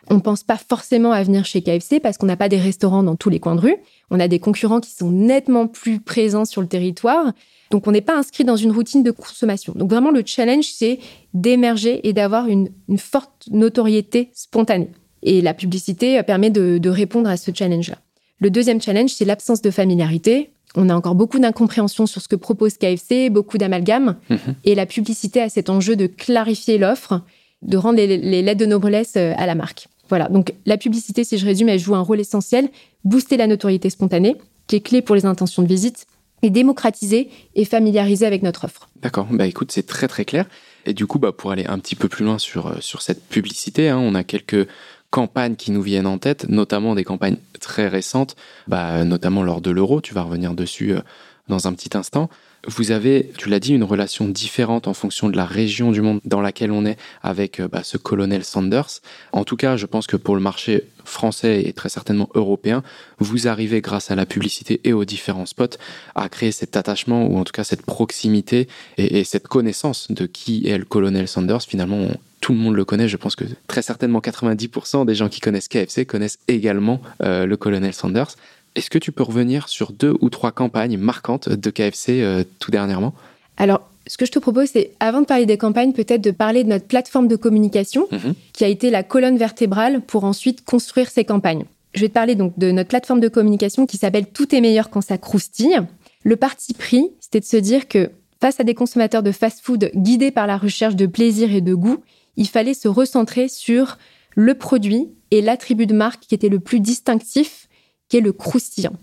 on 0.10 0.16
ne 0.16 0.20
pense 0.20 0.44
pas 0.44 0.58
forcément 0.58 1.12
à 1.12 1.22
venir 1.24 1.46
chez 1.46 1.62
KFC 1.62 2.00
parce 2.00 2.18
qu'on 2.18 2.26
n'a 2.26 2.38
pas 2.38 2.50
des 2.50 2.58
restaurants 2.58 3.04
dans 3.04 3.16
tous 3.16 3.30
les 3.30 3.40
coins 3.40 3.56
de 3.56 3.62
rue. 3.62 3.76
On 4.10 4.20
a 4.20 4.28
des 4.28 4.40
concurrents 4.40 4.80
qui 4.80 4.92
sont 4.92 5.12
nettement 5.12 5.68
plus 5.68 6.00
présents 6.00 6.46
sur 6.46 6.62
le 6.62 6.68
territoire. 6.68 7.32
Donc, 7.70 7.86
on 7.88 7.92
n'est 7.92 8.02
pas 8.02 8.18
inscrit 8.18 8.44
dans 8.44 8.56
une 8.56 8.72
routine 8.72 9.04
de 9.04 9.12
consommation. 9.12 9.74
Donc, 9.76 9.90
vraiment, 9.90 10.10
le 10.10 10.24
challenge, 10.26 10.66
c'est 10.66 11.00
d'émerger 11.34 12.08
et 12.08 12.14
d'avoir 12.14 12.48
une, 12.48 12.70
forte 12.98 13.48
notoriété 13.52 14.32
spontanée. 14.34 14.90
Et 15.22 15.42
la 15.42 15.54
publicité 15.54 16.22
permet 16.24 16.50
de, 16.50 16.90
répondre 16.90 17.30
à 17.30 17.38
ce 17.38 17.52
challenge-là. 17.54 18.00
Le 18.40 18.50
deuxième 18.50 18.82
challenge, 18.82 19.12
c'est 19.12 19.26
l'absence 19.26 19.62
de 19.62 19.70
familiarité. 19.70 20.50
On 20.76 20.90
a 20.90 20.96
encore 20.96 21.16
beaucoup 21.16 21.40
d'incompréhension 21.40 22.08
sur 22.08 22.22
ce 22.22 22.28
que 22.28 22.36
propose 22.36 22.78
KFC, 22.78 23.30
beaucoup 23.30 23.58
d'amalgame. 23.58 24.18
Mhm. 24.30 24.56
Et 24.64 24.76
la 24.76 24.86
publicité 24.86 25.42
a 25.42 25.50
cet 25.50 25.70
enjeu 25.70 25.96
de 25.96 26.08
clarifier 26.08 26.78
l'offre, 26.78 27.22
de 27.62 27.78
rendre 27.78 27.98
les, 27.98 28.18
les 28.18 28.42
lettres 28.42 28.62
de 28.62 28.66
noblesse 28.66 29.14
euh, 29.18 29.34
à 29.38 29.46
la 29.46 29.56
marque. 29.56 29.89
Voilà, 30.10 30.28
donc 30.28 30.54
la 30.66 30.78
publicité, 30.78 31.24
si 31.24 31.38
je 31.38 31.46
résume, 31.46 31.70
elle 31.70 31.80
joue 31.80 31.96
un 31.96 32.02
rôle 32.02 32.20
essentiel, 32.20 32.70
booster 33.04 33.38
la 33.38 33.48
notoriété 33.48 33.90
spontanée, 33.90 34.36
qui 34.68 34.76
est 34.76 34.82
clé 34.82 35.02
pour 35.02 35.16
les 35.16 35.26
intentions 35.26 35.64
de 35.64 35.68
visite, 35.68 36.08
et 36.42 36.50
démocratiser 36.50 37.30
et 37.56 37.66
familiariser 37.66 38.26
avec 38.26 38.44
notre 38.44 38.66
offre. 38.66 38.90
D'accord, 39.02 39.28
bah 39.32 39.46
écoute, 39.46 39.72
c'est 39.72 39.86
très 39.86 40.08
très 40.08 40.26
clair. 40.26 40.46
Et 40.86 40.94
du 40.94 41.06
coup, 41.06 41.20
bah, 41.20 41.32
pour 41.32 41.52
aller 41.52 41.66
un 41.66 41.80
petit 41.80 41.96
peu 41.96 42.08
plus 42.08 42.26
loin 42.26 42.38
sur, 42.38 42.68
euh, 42.68 42.76
sur 42.80 43.02
cette 43.02 43.28
publicité, 43.28 43.90
hein, 43.90 43.98
on 43.98 44.16
a 44.16 44.24
quelques 44.24 44.68
campagnes 45.10 45.56
qui 45.56 45.72
nous 45.72 45.82
viennent 45.82 46.08
en 46.08 46.18
tête, 46.18 46.48
notamment 46.50 46.96
des 46.96 47.04
campagnes 47.04 47.38
très 47.60 47.88
récentes, 47.88 48.36
bah, 48.68 49.04
notamment 49.04 49.44
lors 49.44 49.62
de 49.62 49.72
l'euro, 49.72 50.02
tu 50.02 50.14
vas 50.14 50.22
revenir 50.22 50.54
dessus 50.54 50.94
euh, 50.94 51.02
dans 51.48 51.68
un 51.68 51.74
petit 51.74 51.98
instant. 51.98 52.30
Vous 52.68 52.92
avez, 52.92 53.32
tu 53.38 53.48
l'as 53.48 53.60
dit, 53.60 53.74
une 53.74 53.86
relation 53.86 54.28
différente 54.28 54.88
en 54.88 54.94
fonction 54.94 55.30
de 55.30 55.38
la 55.38 55.46
région 55.46 55.92
du 55.92 56.02
monde 56.02 56.20
dans 56.26 56.42
laquelle 56.42 56.72
on 56.72 56.86
est 56.86 56.98
avec 57.24 57.60
euh, 57.60 57.70
bah, 57.70 57.84
ce 57.84 57.98
colonel 57.98 58.44
Sanders. 58.44 59.00
En 59.32 59.46
tout 59.46 59.56
cas, 59.56 59.78
je 59.78 59.86
pense 59.86 60.08
que 60.08 60.18
pour 60.18 60.36
le 60.36 60.42
marché 60.42 60.84
français 61.06 61.64
et 61.66 61.72
très 61.72 61.88
certainement 61.88 62.30
européen, 62.36 62.84
vous 63.20 63.48
arrivez 63.48 63.80
grâce 63.80 64.12
à 64.12 64.16
la 64.16 64.26
publicité 64.26 64.82
et 64.84 64.92
aux 64.92 65.06
différents 65.06 65.46
spots 65.46 65.78
à 66.16 66.28
créer 66.28 66.52
cet 66.52 66.76
attachement 66.76 67.28
ou 67.28 67.38
en 67.38 67.46
tout 67.46 67.54
cas 67.54 67.64
cette 67.64 67.84
proximité 67.84 68.68
et, 68.98 69.24
cette 69.24 69.48
connaissance 69.48 70.12
de 70.12 70.26
qui 70.26 70.68
est 70.68 70.78
le 70.78 70.86
colonel 70.86 71.28
Sanders. 71.30 71.62
Finalement, 71.62 72.08
tout 72.42 72.54
le 72.54 72.60
monde 72.60 72.76
le 72.76 72.86
connaît. 72.86 73.08
Je 73.08 73.18
pense 73.18 73.36
que 73.36 73.46
très 73.68 73.82
certainement 73.82 74.20
90% 74.20 75.06
des 75.06 75.16
gens 75.16 75.30
qui 75.30 75.40
connaissent 75.40 75.68
KFC 75.68 76.06
connaissent 76.06 76.40
également 76.48 77.02
euh, 77.24 77.46
le 77.46 77.58
colonel 77.58 77.94
Sanders. 77.94 78.36
Est-ce 78.80 78.90
que 78.90 78.98
tu 78.98 79.12
peux 79.12 79.24
revenir 79.24 79.68
sur 79.68 79.92
deux 79.92 80.16
ou 80.22 80.30
trois 80.30 80.54
campagnes 80.54 80.98
marquantes 80.98 81.50
de 81.50 81.70
KFC 81.70 82.22
euh, 82.22 82.44
tout 82.60 82.72
dernièrement? 82.72 83.14
Alors, 83.58 83.82
ce 84.08 84.18
que 84.18 84.26
je 84.26 84.32
te 84.32 84.40
propose, 84.40 84.70
c'est, 84.72 84.92
avant 85.02 85.20
de 85.20 85.26
parler 85.26 85.46
des 85.46 85.58
campagnes, 85.58 85.92
peut-être 85.92 86.22
de 86.22 86.32
parler 86.32 86.64
de 86.64 86.70
notre 86.70 86.86
plateforme 86.86 87.28
de 87.28 87.36
communication, 87.36 88.08
mhm. 88.10 88.34
qui 88.54 88.64
a 88.64 88.70
été 88.70 88.90
la 88.90 89.04
colonne 89.04 89.38
vertébrale 89.38 90.00
pour 90.02 90.24
ensuite 90.24 90.64
construire 90.64 91.10
ces 91.10 91.26
campagnes. 91.26 91.66
Je 91.94 92.02
vais 92.02 92.08
te 92.08 92.14
parler 92.14 92.36
donc 92.36 92.58
de 92.58 92.72
notre 92.72 92.88
plateforme 92.88 93.20
de 93.20 93.28
communication 93.28 93.86
qui 93.86 93.98
s'appelle 93.98 94.28
Tout 94.28 94.56
est 94.56 94.62
meilleur 94.62 94.90
quand 94.90 95.02
ça 95.02 95.18
croustille. 95.18 95.80
Le 96.24 96.36
parti 96.38 96.74
pris, 96.74 97.12
c'était 97.20 97.42
de 97.42 97.46
se 97.46 97.58
dire 97.58 97.88
que 97.88 98.12
face 98.40 98.60
à 98.60 98.64
des 98.64 98.76
consommateurs 98.76 99.24
de 99.24 99.32
fast-food 99.32 99.92
guidés 99.94 100.32
par 100.32 100.48
la 100.48 100.58
recherche 100.58 100.96
de 100.96 101.06
plaisir 101.06 101.54
et 101.54 101.62
de 101.62 101.74
goût, 101.74 101.98
il 102.38 102.48
fallait 102.48 102.74
se 102.74 102.88
recentrer 102.88 103.50
sur 103.50 103.98
le 104.36 104.54
produit 104.54 105.10
et 105.32 105.42
l'attribut 105.42 105.86
de 105.86 105.94
marque 105.94 106.22
qui 106.22 106.34
était 106.34 106.50
le 106.50 106.60
plus 106.60 106.80
distinctif, 106.80 107.68
qui 108.10 108.18
est 108.18 108.22
le 108.22 108.34
croustillant. 108.34 108.94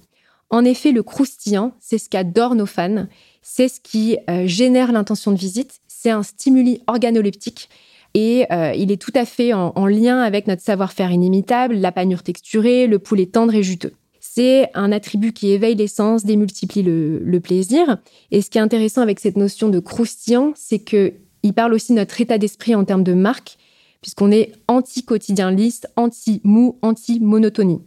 En 0.51 0.65
effet, 0.65 0.93
le 0.93 1.03
croustillant, 1.03 1.73
c'est 1.81 1.99
ce 1.99 2.09
qu'adorent 2.09 2.55
nos 2.55 2.67
fans, 2.67 3.07
c'est 3.43 3.69
ce 3.69 3.81
qui 3.81 4.19
euh, 4.29 4.47
génère 4.47 4.93
l'intention 4.93 5.33
de 5.33 5.39
visite, 5.39 5.81
c'est 5.89 6.11
un 6.11 6.23
stimuli 6.23 6.83
organoleptique 6.87 7.69
et 8.15 8.47
euh, 8.53 8.73
il 8.75 8.93
est 8.93 9.01
tout 9.01 9.13
à 9.15 9.25
fait 9.25 9.53
en, 9.53 9.73
en 9.75 9.87
lien 9.87 10.21
avec 10.21 10.47
notre 10.47 10.63
savoir-faire 10.63 11.11
inimitable, 11.11 11.75
la 11.75 11.93
panure 11.93 12.23
texturée, 12.23 12.87
le 12.87 12.99
poulet 12.99 13.27
tendre 13.27 13.55
et 13.55 13.63
juteux. 13.63 13.93
C'est 14.37 14.69
un 14.75 14.93
attribut 14.93 15.33
qui 15.33 15.51
éveille 15.51 15.77
les 15.77 15.87
sens, 15.87 16.25
démultiplie 16.25 16.83
le, 16.83 17.39
plaisir. 17.41 17.97
Et 18.31 18.43
ce 18.43 18.51
qui 18.51 18.59
est 18.59 18.61
intéressant 18.61 19.01
avec 19.01 19.19
cette 19.19 19.37
notion 19.37 19.71
de 19.71 19.79
croustillant, 19.79 20.53
c'est 20.55 20.79
que 20.79 21.15
il 21.43 21.55
parle 21.55 21.73
aussi 21.73 21.93
de 21.93 21.99
notre 21.99 22.21
état 22.21 22.37
d'esprit 22.37 22.75
en 22.75 22.85
termes 22.85 23.03
de 23.03 23.15
marque, 23.15 23.57
puisqu'on 24.03 24.31
est 24.31 24.53
anti-quotidien 24.69 25.51
liste, 25.51 25.89
anti-mou, 25.97 26.79
anti-monotonie. 26.83 27.81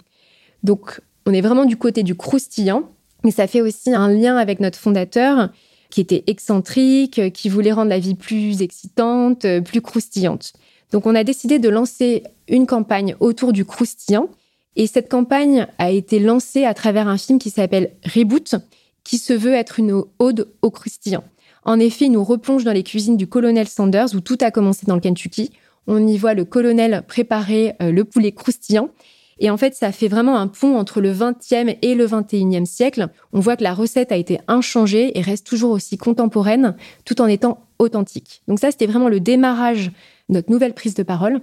Donc, 0.64 1.02
on 1.26 1.34
est 1.34 1.42
vraiment 1.42 1.66
du 1.66 1.78
côté 1.78 2.04
du 2.04 2.16
croustillant, 2.16 2.90
mais 3.24 3.32
ça 3.32 3.48
fait 3.48 3.62
aussi 3.62 3.94
un 3.94 4.10
lien 4.10 4.38
avec 4.38 4.60
notre 4.60 4.80
fondateur, 4.80 5.50
qui 5.90 6.02
était 6.02 6.24
excentrique, 6.28 7.34
qui 7.34 7.50
voulait 7.50 7.72
rendre 7.72 7.90
la 7.90 8.00
vie 8.00 8.16
plus 8.16 8.62
excitante, 8.62 9.46
plus 9.66 9.82
croustillante. 9.82 10.54
Donc, 10.92 11.06
on 11.06 11.16
a 11.16 11.24
décidé 11.24 11.60
de 11.60 11.70
lancer 11.70 12.24
une 12.48 12.68
campagne 12.68 13.16
autour 13.20 13.54
du 13.54 13.66
croustillant 13.66 14.30
et 14.76 14.88
cette 14.88 15.10
campagne 15.10 15.68
a 15.78 15.92
été 15.92 16.20
lancée 16.20 16.64
à 16.64 16.74
travers 16.74 17.08
un 17.08 17.18
film 17.18 17.40
qui 17.40 17.50
s'appelle 17.50 17.92
Reboot, 18.06 18.56
qui 19.04 19.18
se 19.18 19.34
veut 19.34 19.54
être 19.54 19.80
une 19.80 20.04
ode 20.20 20.48
au 20.62 20.72
croustillant. 20.72 21.24
En 21.66 21.80
effet, 21.80 22.06
il 22.06 22.12
nous 22.12 22.24
replonge 22.24 22.64
dans 22.64 22.72
les 22.72 22.84
cuisines 22.84 23.18
du 23.18 23.28
colonel 23.28 23.68
Sanders, 23.68 24.16
où 24.16 24.22
tout 24.22 24.38
a 24.42 24.52
commencé 24.52 24.86
dans 24.86 24.96
le 24.96 25.02
Kentucky. 25.02 25.52
On 25.88 26.08
y 26.08 26.18
voit 26.18 26.34
le 26.34 26.46
colonel 26.46 27.04
préparer 27.08 27.74
euh, 27.82 27.92
le 27.92 28.06
poulet 28.06 28.32
croustillant. 28.32 28.90
Et 29.40 29.50
en 29.50 29.58
fait, 29.58 29.74
ça 29.74 29.92
fait 29.92 30.08
vraiment 30.08 30.38
un 30.38 30.48
pont 30.48 30.78
entre 30.78 31.02
le 31.02 31.14
20e 31.14 31.78
et 31.82 31.96
le 31.96 32.06
21e 32.06 32.66
siècle. 32.66 33.08
On 33.32 33.40
voit 33.40 33.56
que 33.56 33.64
la 33.64 33.74
recette 33.74 34.12
a 34.12 34.18
été 34.18 34.40
inchangée 34.48 35.18
et 35.18 35.22
reste 35.22 35.48
toujours 35.48 35.72
aussi 35.72 35.98
contemporaine, 35.98 36.76
tout 37.06 37.22
en 37.22 37.28
étant 37.28 37.66
authentique. 37.80 38.42
Donc 38.48 38.60
ça, 38.60 38.72
c'était 38.72 38.86
vraiment 38.86 39.10
le 39.10 39.20
démarrage 39.20 39.88
de 40.30 40.36
notre 40.36 40.52
nouvelle 40.52 40.74
prise 40.74 40.94
de 40.94 41.04
parole. 41.04 41.42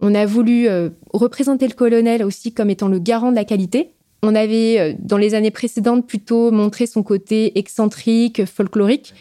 On 0.00 0.14
a 0.14 0.26
voulu 0.26 0.68
euh, 0.68 0.90
représenter 1.12 1.66
le 1.66 1.74
colonel 1.74 2.22
aussi 2.22 2.52
comme 2.52 2.70
étant 2.70 2.88
le 2.88 2.98
garant 2.98 3.30
de 3.30 3.36
la 3.36 3.44
qualité. 3.44 3.90
On 4.22 4.34
avait, 4.34 4.78
euh, 4.78 4.94
dans 4.98 5.16
les 5.16 5.34
années 5.34 5.50
précédentes, 5.50 6.06
plutôt 6.06 6.50
montré 6.50 6.86
son 6.86 7.02
côté 7.02 7.58
excentrique, 7.58 8.44
folklorique. 8.44 9.14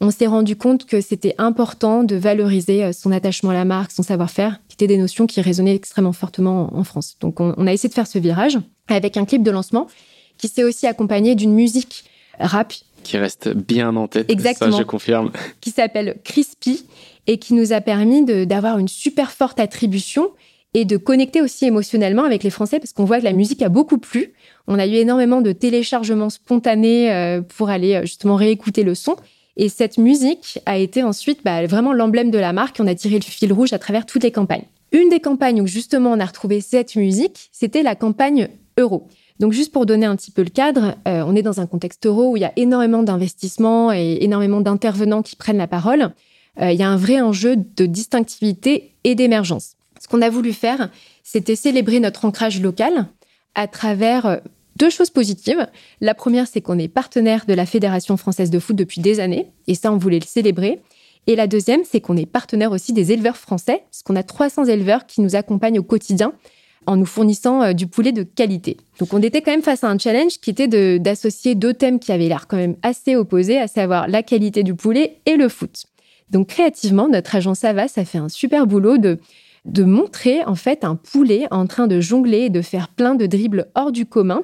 On 0.00 0.10
s'est 0.10 0.26
rendu 0.26 0.56
compte 0.56 0.86
que 0.86 1.00
c'était 1.00 1.34
important 1.38 2.02
de 2.02 2.16
valoriser 2.16 2.84
euh, 2.84 2.92
son 2.92 3.12
attachement 3.12 3.50
à 3.50 3.54
la 3.54 3.64
marque, 3.64 3.92
son 3.92 4.02
savoir-faire, 4.02 4.60
qui 4.68 4.74
étaient 4.74 4.86
des 4.86 4.98
notions 4.98 5.26
qui 5.26 5.40
résonnaient 5.40 5.74
extrêmement 5.74 6.12
fortement 6.12 6.76
en 6.76 6.84
France. 6.84 7.16
Donc 7.20 7.40
on, 7.40 7.66
a 7.66 7.72
essayé 7.72 7.88
de 7.88 7.94
faire 7.94 8.06
ce 8.06 8.18
virage 8.18 8.58
avec 8.88 9.16
un 9.16 9.24
clip 9.24 9.42
de 9.42 9.50
lancement 9.50 9.86
qui 10.36 10.48
s'est 10.48 10.64
aussi 10.64 10.86
accompagné 10.86 11.34
d'une 11.34 11.54
musique 11.54 12.04
rap. 12.38 12.72
Qui 13.04 13.18
reste 13.18 13.50
bien 13.50 13.94
en 13.96 14.08
tête, 14.08 14.30
Exactement, 14.30 14.72
ça 14.72 14.78
je 14.78 14.82
confirme. 14.82 15.30
Qui 15.60 15.70
s'appelle 15.70 16.16
Crispy 16.24 16.84
et 17.26 17.38
qui 17.38 17.54
nous 17.54 17.72
a 17.72 17.80
permis 17.80 18.24
d'avoir 18.46 18.78
une 18.78 18.88
super 18.88 19.30
forte 19.30 19.60
attribution 19.60 20.30
et 20.74 20.84
de 20.84 20.96
connecter 20.96 21.40
aussi 21.40 21.66
émotionnellement 21.66 22.24
avec 22.24 22.42
les 22.42 22.50
Français 22.50 22.80
parce 22.80 22.92
qu'on 22.92 23.04
voit 23.04 23.20
que 23.20 23.24
la 23.24 23.32
musique 23.32 23.62
a 23.62 23.68
beaucoup 23.68 23.98
plu. 23.98 24.34
On 24.66 24.78
a 24.78 24.86
eu 24.86 24.94
énormément 24.94 25.40
de 25.40 25.52
téléchargements 25.52 26.30
spontanés 26.30 27.12
euh, 27.12 27.40
pour 27.40 27.70
aller 27.70 27.94
euh, 27.94 28.02
justement 28.02 28.34
réécouter 28.34 28.82
le 28.82 28.94
son. 28.94 29.16
Et 29.56 29.68
cette 29.68 29.98
musique 29.98 30.58
a 30.66 30.78
été 30.78 31.02
ensuite 31.02 31.40
bah, 31.44 31.64
vraiment 31.66 31.92
l'emblème 31.92 32.30
de 32.30 32.38
la 32.38 32.52
marque. 32.52 32.78
On 32.80 32.86
a 32.86 32.94
tiré 32.94 33.16
le 33.16 33.24
fil 33.24 33.52
rouge 33.52 33.72
à 33.72 33.78
travers 33.78 34.06
toutes 34.06 34.24
les 34.24 34.32
campagnes. 34.32 34.64
Une 34.92 35.08
des 35.08 35.20
campagnes 35.20 35.60
où 35.60 35.66
justement 35.66 36.12
on 36.12 36.20
a 36.20 36.24
retrouvé 36.24 36.60
cette 36.60 36.96
musique, 36.96 37.48
c'était 37.52 37.82
la 37.82 37.94
campagne 37.94 38.48
Euro. 38.76 39.08
Donc 39.40 39.52
juste 39.52 39.72
pour 39.72 39.86
donner 39.86 40.06
un 40.06 40.16
petit 40.16 40.30
peu 40.30 40.42
le 40.42 40.50
cadre, 40.50 40.96
euh, 41.08 41.24
on 41.26 41.34
est 41.34 41.42
dans 41.42 41.60
un 41.60 41.66
contexte 41.66 42.06
euro 42.06 42.32
où 42.32 42.36
il 42.36 42.40
y 42.40 42.44
a 42.44 42.52
énormément 42.56 43.02
d'investissements 43.02 43.92
et 43.92 44.18
énormément 44.20 44.60
d'intervenants 44.60 45.22
qui 45.22 45.36
prennent 45.36 45.58
la 45.58 45.66
parole. 45.66 46.12
Euh, 46.60 46.70
il 46.70 46.78
y 46.78 46.82
a 46.82 46.88
un 46.88 46.96
vrai 46.96 47.20
enjeu 47.20 47.56
de 47.56 47.86
distinctivité 47.86 48.92
et 49.02 49.14
d'émergence. 49.14 49.74
Ce 50.00 50.06
qu'on 50.06 50.22
a 50.22 50.30
voulu 50.30 50.52
faire, 50.52 50.90
c'était 51.22 51.56
célébrer 51.56 51.98
notre 51.98 52.24
ancrage 52.24 52.60
local 52.60 53.06
à 53.54 53.66
travers 53.66 54.26
euh, 54.26 54.36
deux 54.76 54.90
choses 54.90 55.10
positives. 55.10 55.66
La 56.00 56.14
première, 56.14 56.46
c'est 56.46 56.60
qu'on 56.60 56.78
est 56.78 56.88
partenaire 56.88 57.46
de 57.46 57.54
la 57.54 57.66
Fédération 57.66 58.16
française 58.16 58.50
de 58.50 58.58
foot 58.58 58.76
depuis 58.76 59.00
des 59.00 59.20
années, 59.20 59.50
et 59.66 59.74
ça, 59.74 59.92
on 59.92 59.96
voulait 59.96 60.20
le 60.20 60.26
célébrer. 60.26 60.80
Et 61.26 61.36
la 61.36 61.46
deuxième, 61.46 61.82
c'est 61.84 62.00
qu'on 62.00 62.16
est 62.16 62.26
partenaire 62.26 62.72
aussi 62.72 62.92
des 62.92 63.12
éleveurs 63.12 63.36
français, 63.36 63.84
puisqu'on 63.90 64.16
a 64.16 64.22
300 64.22 64.66
éleveurs 64.66 65.06
qui 65.06 65.20
nous 65.20 65.36
accompagnent 65.36 65.78
au 65.78 65.84
quotidien 65.84 66.32
en 66.86 66.96
nous 66.96 67.06
fournissant 67.06 67.62
euh, 67.62 67.72
du 67.72 67.86
poulet 67.86 68.12
de 68.12 68.24
qualité. 68.24 68.76
Donc 68.98 69.14
on 69.14 69.22
était 69.22 69.40
quand 69.40 69.52
même 69.52 69.62
face 69.62 69.84
à 69.84 69.88
un 69.88 69.98
challenge 69.98 70.38
qui 70.40 70.50
était 70.50 70.98
d'associer 70.98 71.54
deux 71.54 71.72
thèmes 71.72 71.98
qui 71.98 72.12
avaient 72.12 72.28
l'air 72.28 72.46
quand 72.46 72.58
même 72.58 72.76
assez 72.82 73.16
opposés, 73.16 73.58
à 73.58 73.68
savoir 73.68 74.06
la 74.06 74.22
qualité 74.22 74.62
du 74.62 74.74
poulet 74.74 75.16
et 75.24 75.36
le 75.36 75.48
foot. 75.48 75.86
Donc 76.30 76.48
créativement, 76.48 77.08
notre 77.08 77.34
agence 77.36 77.64
Avas 77.64 77.92
a 77.96 78.04
fait 78.04 78.18
un 78.18 78.28
super 78.28 78.66
boulot 78.66 78.98
de 78.98 79.18
de 79.64 79.82
montrer 79.82 80.44
en 80.44 80.56
fait 80.56 80.84
un 80.84 80.94
poulet 80.94 81.46
en 81.50 81.66
train 81.66 81.86
de 81.86 82.00
jongler 82.00 82.40
et 82.40 82.50
de 82.50 82.60
faire 82.60 82.88
plein 82.88 83.14
de 83.14 83.24
dribbles 83.26 83.68
hors 83.74 83.92
du 83.92 84.04
commun 84.04 84.42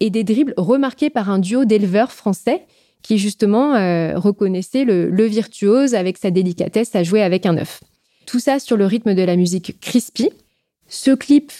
et 0.00 0.10
des 0.10 0.24
dribbles 0.24 0.54
remarqués 0.56 1.10
par 1.10 1.30
un 1.30 1.38
duo 1.38 1.64
d'éleveurs 1.64 2.12
français 2.12 2.62
qui 3.02 3.18
justement 3.18 3.74
euh, 3.74 4.18
reconnaissait 4.18 4.84
le, 4.84 5.24
virtuose 5.26 5.94
avec 5.94 6.18
sa 6.18 6.30
délicatesse 6.30 6.94
à 6.94 7.02
jouer 7.02 7.22
avec 7.22 7.46
un 7.46 7.56
œuf. 7.56 7.80
Tout 8.26 8.40
ça 8.40 8.58
sur 8.58 8.76
le 8.76 8.86
rythme 8.86 9.14
de 9.14 9.22
la 9.22 9.36
musique 9.36 9.80
crispy. 9.80 10.30
Ce 10.88 11.12
clip 11.12 11.52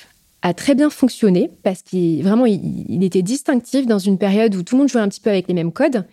a 0.43 0.55
très 0.55 0.75
bien 0.75 0.91
fonctionné 0.91 1.51
parce 1.63 1.83
qu'il 1.83 2.23
vraiment 2.23 2.47
il 2.47 3.03
était 3.03 3.23
distinctif 3.23 3.87
dans 3.87 3.99
une 3.99 4.19
période 4.19 4.55
où 4.55 4.63
tout 4.63 4.77
le 4.77 4.81
monde 4.81 4.89
jouait 4.89 5.01
un 5.01 5.09
petit 5.09 5.21
peu 5.21 5.31
avec 5.31 5.49
les 5.49 5.55
mêmes 5.55 5.73
codes 5.73 6.05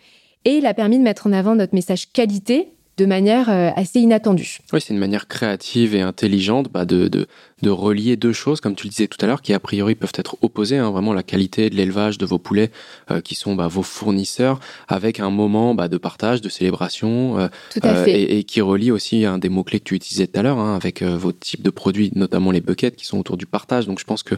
et 0.45 0.57
il 0.57 0.65
a 0.65 0.73
permis 0.73 0.97
de 0.97 1.03
mettre 1.03 1.27
en 1.27 1.33
avant 1.33 1.55
notre 1.55 1.75
message 1.75 2.11
qualité 2.11 2.69
de 2.97 3.05
manière 3.05 3.49
euh, 3.49 3.69
assez 3.75 3.99
inattendue. 3.99 4.59
Oui, 4.71 4.79
c'est 4.79 4.93
une 4.93 4.99
manière 4.99 5.27
créative 5.27 5.95
et 5.95 6.01
intelligente 6.01 6.71
bah, 6.71 6.85
de, 6.85 7.07
de, 7.07 7.27
de, 7.61 7.69
relier 7.69 8.15
deux 8.15 8.31
choses, 8.31 8.61
comme 8.61 8.75
tu 8.75 8.85
le 8.85 8.89
disais 8.89 9.07
tout 9.07 9.17
à 9.21 9.27
l'heure, 9.27 9.41
qui 9.41 9.53
a 9.53 9.59
priori 9.59 9.95
peuvent 9.95 10.13
être 10.15 10.37
opposées. 10.41 10.77
Hein, 10.77 10.91
vraiment 10.91 11.13
la 11.13 11.23
qualité 11.23 11.69
de 11.69 11.75
l'élevage 11.75 12.17
de 12.17 12.25
vos 12.25 12.37
poulets, 12.37 12.71
euh, 13.11 13.19
qui 13.19 13.35
sont 13.35 13.55
bah, 13.55 13.67
vos 13.67 13.83
fournisseurs, 13.83 14.59
avec 14.87 15.19
un 15.19 15.29
moment 15.29 15.75
bah, 15.75 15.89
de 15.89 15.97
partage, 15.97 16.41
de 16.41 16.49
célébration, 16.49 17.37
euh, 17.37 17.47
tout 17.71 17.81
à 17.83 17.95
fait. 17.95 18.11
Et, 18.11 18.39
et, 18.39 18.43
qui 18.45 18.61
relie 18.61 18.91
aussi 18.91 19.25
un 19.25 19.39
des 19.39 19.49
mots-clés 19.49 19.79
que 19.79 19.85
tu 19.85 19.95
utilisais 19.95 20.27
tout 20.27 20.39
à 20.39 20.43
l'heure, 20.43 20.59
hein, 20.59 20.75
avec 20.75 21.03
vos 21.03 21.33
types 21.33 21.63
de 21.63 21.69
produits, 21.69 22.11
notamment 22.15 22.51
les 22.51 22.61
buckets, 22.61 22.95
qui 22.95 23.05
sont 23.05 23.19
autour 23.19 23.35
du 23.35 23.45
partage. 23.45 23.87
Donc 23.87 23.99
je 23.99 24.05
pense 24.05 24.23
que 24.23 24.35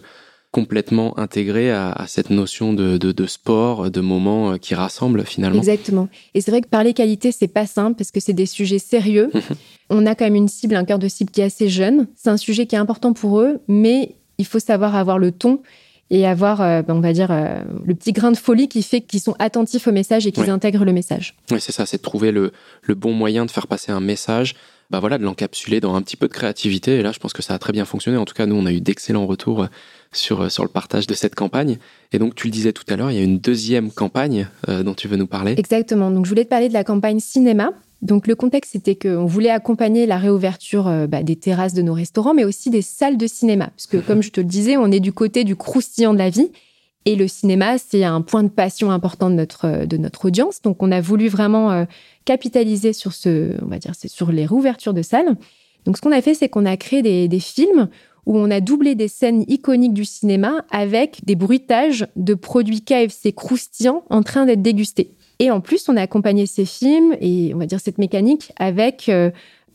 complètement 0.57 1.19
intégré 1.19 1.69
à, 1.69 1.91
à 1.91 2.07
cette 2.07 2.31
notion 2.31 2.73
de, 2.73 2.97
de, 2.97 3.11
de, 3.11 3.25
sport, 3.27 3.91
de 3.91 4.01
moments 4.01 4.53
euh, 4.53 4.57
qui 4.57 4.73
rassemblent 4.73 5.23
finalement. 5.23 5.59
Exactement. 5.59 6.09
Et 6.33 6.41
c'est 6.41 6.49
vrai 6.49 6.61
que 6.61 6.67
parler 6.67 6.95
qualité, 6.95 7.31
c'est 7.31 7.47
pas 7.47 7.67
simple 7.67 7.95
parce 7.95 8.09
que 8.09 8.19
c'est 8.19 8.33
des 8.33 8.47
sujets 8.47 8.79
sérieux. 8.79 9.29
On 9.91 10.07
a 10.07 10.15
quand 10.15 10.25
même 10.25 10.33
une 10.33 10.47
cible, 10.47 10.73
un 10.73 10.83
cœur 10.83 10.97
de 10.97 11.07
cible 11.07 11.29
qui 11.29 11.41
est 11.41 11.43
assez 11.43 11.69
jeune. 11.69 12.07
C'est 12.15 12.31
un 12.31 12.37
sujet 12.37 12.65
qui 12.65 12.73
est 12.73 12.79
important 12.79 13.13
pour 13.13 13.39
eux, 13.39 13.59
mais 13.67 14.15
il 14.39 14.47
faut 14.47 14.57
savoir 14.57 14.95
avoir 14.95 15.19
le 15.19 15.31
ton 15.31 15.61
et 16.09 16.25
avoir, 16.25 16.61
euh, 16.61 16.81
on 16.87 17.01
va 17.01 17.13
dire, 17.13 17.29
euh, 17.29 17.59
le 17.85 17.93
petit 17.93 18.11
grain 18.11 18.31
de 18.31 18.37
folie 18.37 18.67
qui 18.67 18.81
fait 18.81 19.01
qu'ils 19.01 19.21
sont 19.21 19.35
attentifs 19.37 19.87
au 19.87 19.91
message 19.91 20.25
et 20.25 20.31
qu'ils 20.31 20.49
intègrent 20.49 20.85
le 20.85 20.93
message. 20.93 21.35
Oui, 21.51 21.59
c'est 21.61 21.71
ça, 21.71 21.85
c'est 21.85 21.97
de 21.97 22.01
trouver 22.01 22.31
le, 22.31 22.51
le 22.81 22.95
bon 22.95 23.13
moyen 23.13 23.45
de 23.45 23.51
faire 23.51 23.67
passer 23.67 23.91
un 23.91 23.99
message 23.99 24.55
bah 24.89 24.99
voilà, 24.99 25.17
de 25.17 25.23
l'encapsuler 25.23 25.79
dans 25.79 25.95
un 25.95 26.01
petit 26.01 26.15
peu 26.15 26.27
de 26.27 26.33
créativité. 26.33 26.99
Et 26.99 27.01
là, 27.01 27.11
je 27.11 27.19
pense 27.19 27.33
que 27.33 27.41
ça 27.41 27.53
a 27.53 27.59
très 27.59 27.73
bien 27.73 27.85
fonctionné. 27.85 28.17
En 28.17 28.25
tout 28.25 28.33
cas, 28.33 28.45
nous, 28.45 28.55
on 28.55 28.65
a 28.65 28.71
eu 28.71 28.81
d'excellents 28.81 29.25
retours 29.25 29.63
euh, 29.63 29.67
sur, 30.11 30.41
euh, 30.41 30.49
sur 30.49 30.63
le 30.63 30.69
partage 30.69 31.07
de 31.07 31.13
cette 31.13 31.35
campagne. 31.35 31.77
Et 32.13 32.19
donc, 32.19 32.35
tu 32.35 32.47
le 32.47 32.51
disais 32.51 32.73
tout 32.73 32.85
à 32.89 32.95
l'heure, 32.95 33.11
il 33.11 33.17
y 33.17 33.19
a 33.19 33.23
une 33.23 33.39
deuxième 33.39 33.91
campagne 33.91 34.47
euh, 34.69 34.83
dont 34.83 34.93
tu 34.93 35.07
veux 35.07 35.17
nous 35.17 35.27
parler. 35.27 35.55
Exactement. 35.57 36.11
Donc, 36.11 36.25
je 36.25 36.29
voulais 36.29 36.45
te 36.45 36.49
parler 36.49 36.69
de 36.69 36.73
la 36.73 36.83
campagne 36.83 37.19
cinéma. 37.19 37.71
Donc, 38.01 38.27
le 38.27 38.35
contexte, 38.35 38.73
c'était 38.73 38.95
qu'on 38.95 39.25
voulait 39.25 39.49
accompagner 39.49 40.05
la 40.05 40.17
réouverture 40.17 40.87
euh, 40.87 41.07
bah, 41.07 41.23
des 41.23 41.35
terrasses 41.35 41.73
de 41.73 41.81
nos 41.81 41.93
restaurants, 41.93 42.33
mais 42.33 42.45
aussi 42.45 42.69
des 42.69 42.81
salles 42.83 43.17
de 43.17 43.27
cinéma. 43.27 43.67
Parce 43.67 43.87
que, 43.87 43.97
comme 43.97 44.21
je 44.21 44.29
te 44.29 44.39
le 44.39 44.47
disais, 44.47 44.77
on 44.77 44.91
est 44.91 44.99
du 44.99 45.11
côté 45.13 45.43
du 45.43 45.55
croustillant 45.55 46.13
de 46.13 46.19
la 46.19 46.29
vie. 46.29 46.51
Et 47.07 47.15
le 47.15 47.29
cinéma, 47.29 47.77
c'est 47.77 48.03
un 48.03 48.19
point 48.19 48.43
de 48.43 48.49
passion 48.49 48.91
important 48.91 49.29
de 49.29 49.35
notre, 49.35 49.85
de 49.85 49.95
notre 49.95 50.25
audience. 50.25 50.61
Donc, 50.61 50.83
on 50.83 50.91
a 50.91 50.99
voulu 50.99 51.29
vraiment 51.29 51.71
euh, 51.71 51.85
capitaliser 52.25 52.91
sur 52.91 53.13
ce, 53.13 53.53
on 53.63 53.67
va 53.67 53.79
dire, 53.79 53.93
c'est 53.97 54.09
sur 54.09 54.29
les 54.29 54.45
réouvertures 54.45 54.93
de 54.93 55.01
salles. 55.01 55.37
Donc, 55.85 55.95
ce 55.95 56.01
qu'on 56.01 56.11
a 56.11 56.21
fait, 56.21 56.33
c'est 56.33 56.49
qu'on 56.49 56.65
a 56.65 56.75
créé 56.75 57.01
des, 57.01 57.29
des, 57.29 57.39
films 57.39 57.87
où 58.25 58.37
on 58.37 58.51
a 58.51 58.59
doublé 58.59 58.93
des 58.93 59.07
scènes 59.07 59.45
iconiques 59.47 59.93
du 59.93 60.03
cinéma 60.03 60.65
avec 60.69 61.21
des 61.23 61.35
bruitages 61.35 62.05
de 62.17 62.33
produits 62.33 62.81
KFC 62.81 63.31
croustillants 63.31 64.03
en 64.09 64.21
train 64.21 64.45
d'être 64.45 64.61
dégustés. 64.61 65.11
Et 65.39 65.49
en 65.49 65.61
plus, 65.61 65.87
on 65.87 65.95
a 65.95 66.01
accompagné 66.01 66.45
ces 66.45 66.65
films 66.65 67.15
et 67.21 67.53
on 67.55 67.57
va 67.59 67.67
dire 67.67 67.79
cette 67.79 67.99
mécanique 67.99 68.51
avec 68.57 69.07
euh, 69.07 69.31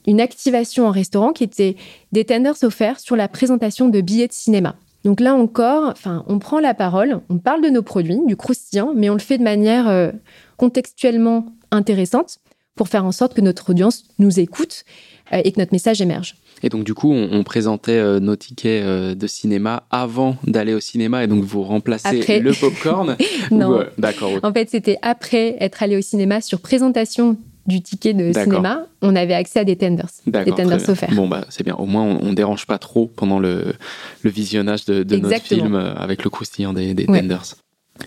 une 0.06 0.20
activation 0.20 0.86
en 0.86 0.90
restaurant 0.90 1.32
qui 1.32 1.44
était 1.44 1.76
des 2.12 2.26
tenders 2.26 2.62
offerts 2.62 3.00
sur 3.00 3.16
la 3.16 3.26
présentation 3.26 3.88
de 3.88 4.02
billets 4.02 4.28
de 4.28 4.34
cinéma. 4.34 4.76
Donc 5.04 5.20
là 5.20 5.34
encore, 5.34 5.88
enfin, 5.88 6.24
on 6.28 6.38
prend 6.38 6.60
la 6.60 6.74
parole, 6.74 7.20
on 7.28 7.38
parle 7.38 7.62
de 7.62 7.68
nos 7.68 7.82
produits, 7.82 8.20
du 8.26 8.36
croustillant, 8.36 8.92
mais 8.94 9.10
on 9.10 9.14
le 9.14 9.20
fait 9.20 9.38
de 9.38 9.42
manière 9.42 9.88
euh, 9.88 10.10
contextuellement 10.56 11.46
intéressante 11.70 12.38
pour 12.76 12.88
faire 12.88 13.04
en 13.04 13.12
sorte 13.12 13.34
que 13.34 13.40
notre 13.40 13.70
audience 13.70 14.04
nous 14.18 14.38
écoute 14.38 14.84
euh, 15.32 15.40
et 15.44 15.52
que 15.52 15.58
notre 15.58 15.72
message 15.72 16.00
émerge. 16.00 16.36
Et 16.62 16.68
donc 16.68 16.84
du 16.84 16.94
coup, 16.94 17.12
on, 17.12 17.42
présentait 17.42 17.98
euh, 17.98 18.20
nos 18.20 18.36
tickets 18.36 18.84
de 18.84 19.26
cinéma 19.26 19.82
avant 19.90 20.36
d'aller 20.46 20.74
au 20.74 20.80
cinéma, 20.80 21.24
et 21.24 21.26
donc 21.26 21.42
vous 21.42 21.62
remplacez 21.62 22.40
le 22.40 22.52
popcorn. 22.52 23.16
non, 23.50 23.84
d'accord. 23.98 24.30
En 24.44 24.52
fait, 24.52 24.70
c'était 24.70 24.98
après 25.02 25.56
être 25.58 25.82
allé 25.82 25.96
au 25.96 26.02
cinéma 26.02 26.40
sur 26.40 26.60
présentation 26.60 27.36
du 27.66 27.80
ticket 27.80 28.14
de 28.14 28.32
cinéma, 28.32 28.86
on 29.02 29.14
avait 29.14 29.34
accès 29.34 29.60
à 29.60 29.64
des 29.64 29.76
tenders, 29.76 30.08
des 30.26 30.50
tenders 30.50 30.88
offerts. 30.88 31.14
Bon 31.14 31.28
bah 31.28 31.44
c'est 31.48 31.64
bien, 31.64 31.74
au 31.76 31.86
moins 31.86 32.02
on, 32.02 32.30
ne 32.30 32.34
dérange 32.34 32.66
pas 32.66 32.78
trop 32.78 33.06
pendant 33.06 33.38
le, 33.38 33.74
visionnage 34.24 34.84
de, 34.84 35.16
notre 35.16 35.40
film 35.40 35.74
euh, 35.74 35.94
avec 35.94 36.24
le 36.24 36.30
croustillant 36.30 36.72
des, 36.72 36.94
tenders. 37.06 37.54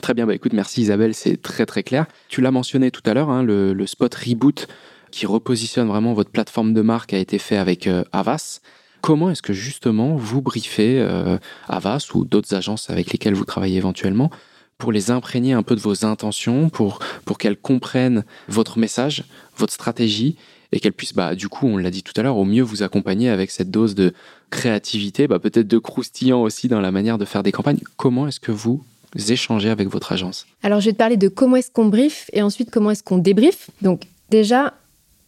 Très 0.02 0.14
bien, 0.14 0.26
bah 0.26 0.34
écoute, 0.34 0.54
merci 0.54 0.82
Isabelle, 0.82 1.14
c'est 1.14 1.42
très 1.42 1.66
très 1.66 1.84
clair. 1.84 2.06
Tu 2.28 2.42
l'as 2.42 2.52
mentionné 2.52 2.92
tout 2.92 3.04
à 3.06 3.14
l'heure, 3.14 3.30
hein, 3.30 3.44
le, 3.44 3.86
spot 3.86 4.14
reboot 4.14 4.68
qui 5.12 5.26
repositionne 5.26 5.88
vraiment 5.88 6.14
votre 6.14 6.32
plateforme 6.32 6.74
de 6.74 6.82
marque 6.82 7.14
a 7.14 7.18
été 7.18 7.38
fait 7.38 7.58
avec 7.58 7.88
euh, 7.88 8.04
Avas. 8.12 8.60
Comment 9.00 9.30
est-ce 9.30 9.42
que 9.42 9.54
justement 9.54 10.16
vous 10.16 10.42
briefez 10.42 11.00
euh, 11.00 11.38
Avas 11.70 12.08
ou 12.14 12.26
d'autres 12.26 12.54
agences 12.56 12.90
avec 12.90 13.12
lesquelles 13.12 13.36
vous 13.36 13.46
travaillez 13.46 13.78
éventuellement 13.78 14.30
pour 14.78 14.92
les 14.92 15.12
imprégner 15.12 15.54
un 15.54 15.64
peu 15.64 15.76
de 15.76 15.80
vos 15.80 16.06
intentions, 16.06 16.70
pour, 16.70 17.00
pour 17.26 17.38
qu'elles 17.38 17.58
comprennent 17.58 18.26
votre 18.48 18.78
message, 18.78 19.24
votre 19.58 19.74
stratégie, 19.74 20.36
et 20.72 20.80
qu'elles 20.80 20.94
puissent, 20.94 21.14
bah, 21.14 21.36
du 21.36 21.48
coup, 21.48 21.68
on 21.68 21.78
l'a 21.78 21.90
dit 21.90 22.04
tout 22.04 22.14
à 22.18 22.24
l'heure, 22.24 22.38
au 22.38 22.44
mieux 22.44 22.64
vous 22.64 22.84
accompagner 22.84 23.30
avec 23.30 23.52
cette 23.52 23.72
dose 23.72 23.96
de 23.96 24.14
créativité, 24.50 25.28
bah, 25.28 25.40
peut-être 25.40 25.68
de 25.68 25.78
croustillant 25.78 26.42
aussi 26.42 26.68
dans 26.68 26.82
la 26.82 26.92
manière 26.92 27.18
de 27.18 27.26
faire 27.26 27.44
des 27.44 27.52
campagnes. 27.52 27.80
Comment 27.98 28.28
est-ce 28.28 28.40
que 28.40 28.52
vous 28.52 28.84
échangez 29.16 29.70
avec 29.70 29.88
votre 29.88 30.12
agence? 30.12 30.46
Alors, 30.64 30.82
je 30.82 30.88
vais 30.88 30.92
te 30.92 30.98
parler 30.98 31.18
de 31.18 31.30
comment 31.30 31.56
est-ce 31.56 31.72
qu'on 31.72 31.86
brief 31.86 32.30
et 32.34 32.42
ensuite 32.42 32.72
comment 32.72 32.92
est-ce 32.92 33.04
qu'on 33.04 33.18
débrief. 33.18 33.70
Donc, 33.82 34.04
déjà, 34.30 34.74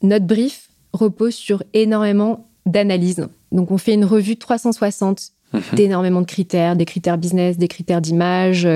notre 0.01 0.25
brief 0.25 0.69
repose 0.91 1.33
sur 1.33 1.63
énormément 1.73 2.49
d'analyses. 2.65 3.27
Donc, 3.53 3.71
on 3.71 3.77
fait 3.77 3.93
une 3.93 4.05
revue 4.05 4.35
360 4.35 5.31
mhm. 5.53 5.61
d'énormément 5.73 6.21
de 6.21 6.25
critères, 6.25 6.75
des 6.75 6.85
critères 6.85 7.17
business, 7.17 7.57
des 7.57 7.69
critères 7.69 8.01
d'image, 8.01 8.67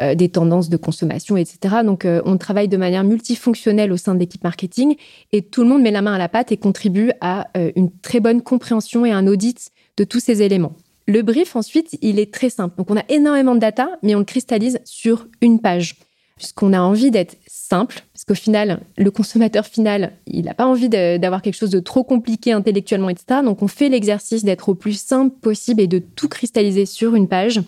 euh, 0.00 0.14
des 0.14 0.28
tendances 0.28 0.68
de 0.68 0.76
consommation, 0.76 1.38
etc. 1.38 1.76
Donc, 1.82 2.04
euh, 2.04 2.20
on 2.26 2.36
travaille 2.36 2.68
de 2.68 2.76
manière 2.76 3.02
multifonctionnelle 3.02 3.92
au 3.92 3.96
sein 3.96 4.14
de 4.14 4.18
l'équipe 4.18 4.44
marketing 4.44 4.96
et 5.32 5.40
tout 5.40 5.62
le 5.62 5.70
monde 5.70 5.80
met 5.80 5.90
la 5.90 6.02
main 6.02 6.12
à 6.12 6.18
la 6.18 6.28
pâte 6.28 6.52
et 6.52 6.58
contribue 6.58 7.12
à 7.22 7.48
euh, 7.56 7.72
une 7.76 7.90
très 7.90 8.20
bonne 8.20 8.42
compréhension 8.42 9.06
et 9.06 9.12
un 9.12 9.26
audit 9.26 9.70
de 9.96 10.04
tous 10.04 10.20
ces 10.20 10.42
éléments. 10.42 10.74
Le 11.08 11.22
brief, 11.22 11.56
ensuite, 11.56 11.96
il 12.02 12.18
est 12.18 12.30
très 12.30 12.50
simple. 12.50 12.76
Donc, 12.76 12.90
on 12.90 12.96
a 12.98 13.04
énormément 13.08 13.54
de 13.54 13.60
data, 13.60 13.88
mais 14.02 14.14
on 14.14 14.18
le 14.18 14.26
cristallise 14.26 14.80
sur 14.84 15.28
une 15.40 15.60
page. 15.60 15.96
Puisqu'on 16.36 16.74
a 16.74 16.80
envie 16.80 17.10
d'être 17.10 17.38
simple, 17.46 18.02
parce 18.12 18.26
qu'au 18.26 18.34
final, 18.34 18.80
le 18.98 19.10
consommateur 19.10 19.64
final, 19.64 20.12
il 20.26 20.44
n'a 20.44 20.52
pas 20.52 20.66
envie 20.66 20.90
d'avoir 20.90 21.40
quelque 21.40 21.56
chose 21.56 21.70
de 21.70 21.80
trop 21.80 22.04
compliqué 22.04 22.52
intellectuellement, 22.52 23.08
etc. 23.08 23.40
Donc, 23.42 23.62
on 23.62 23.68
fait 23.68 23.88
l'exercice 23.88 24.44
d'être 24.44 24.68
au 24.68 24.74
plus 24.74 25.00
simple 25.00 25.34
possible 25.40 25.80
et 25.80 25.86
de 25.86 26.00
tout 26.00 26.28
cristalliser 26.28 26.84
sur 26.84 27.14
une 27.14 27.28
page 27.28 27.62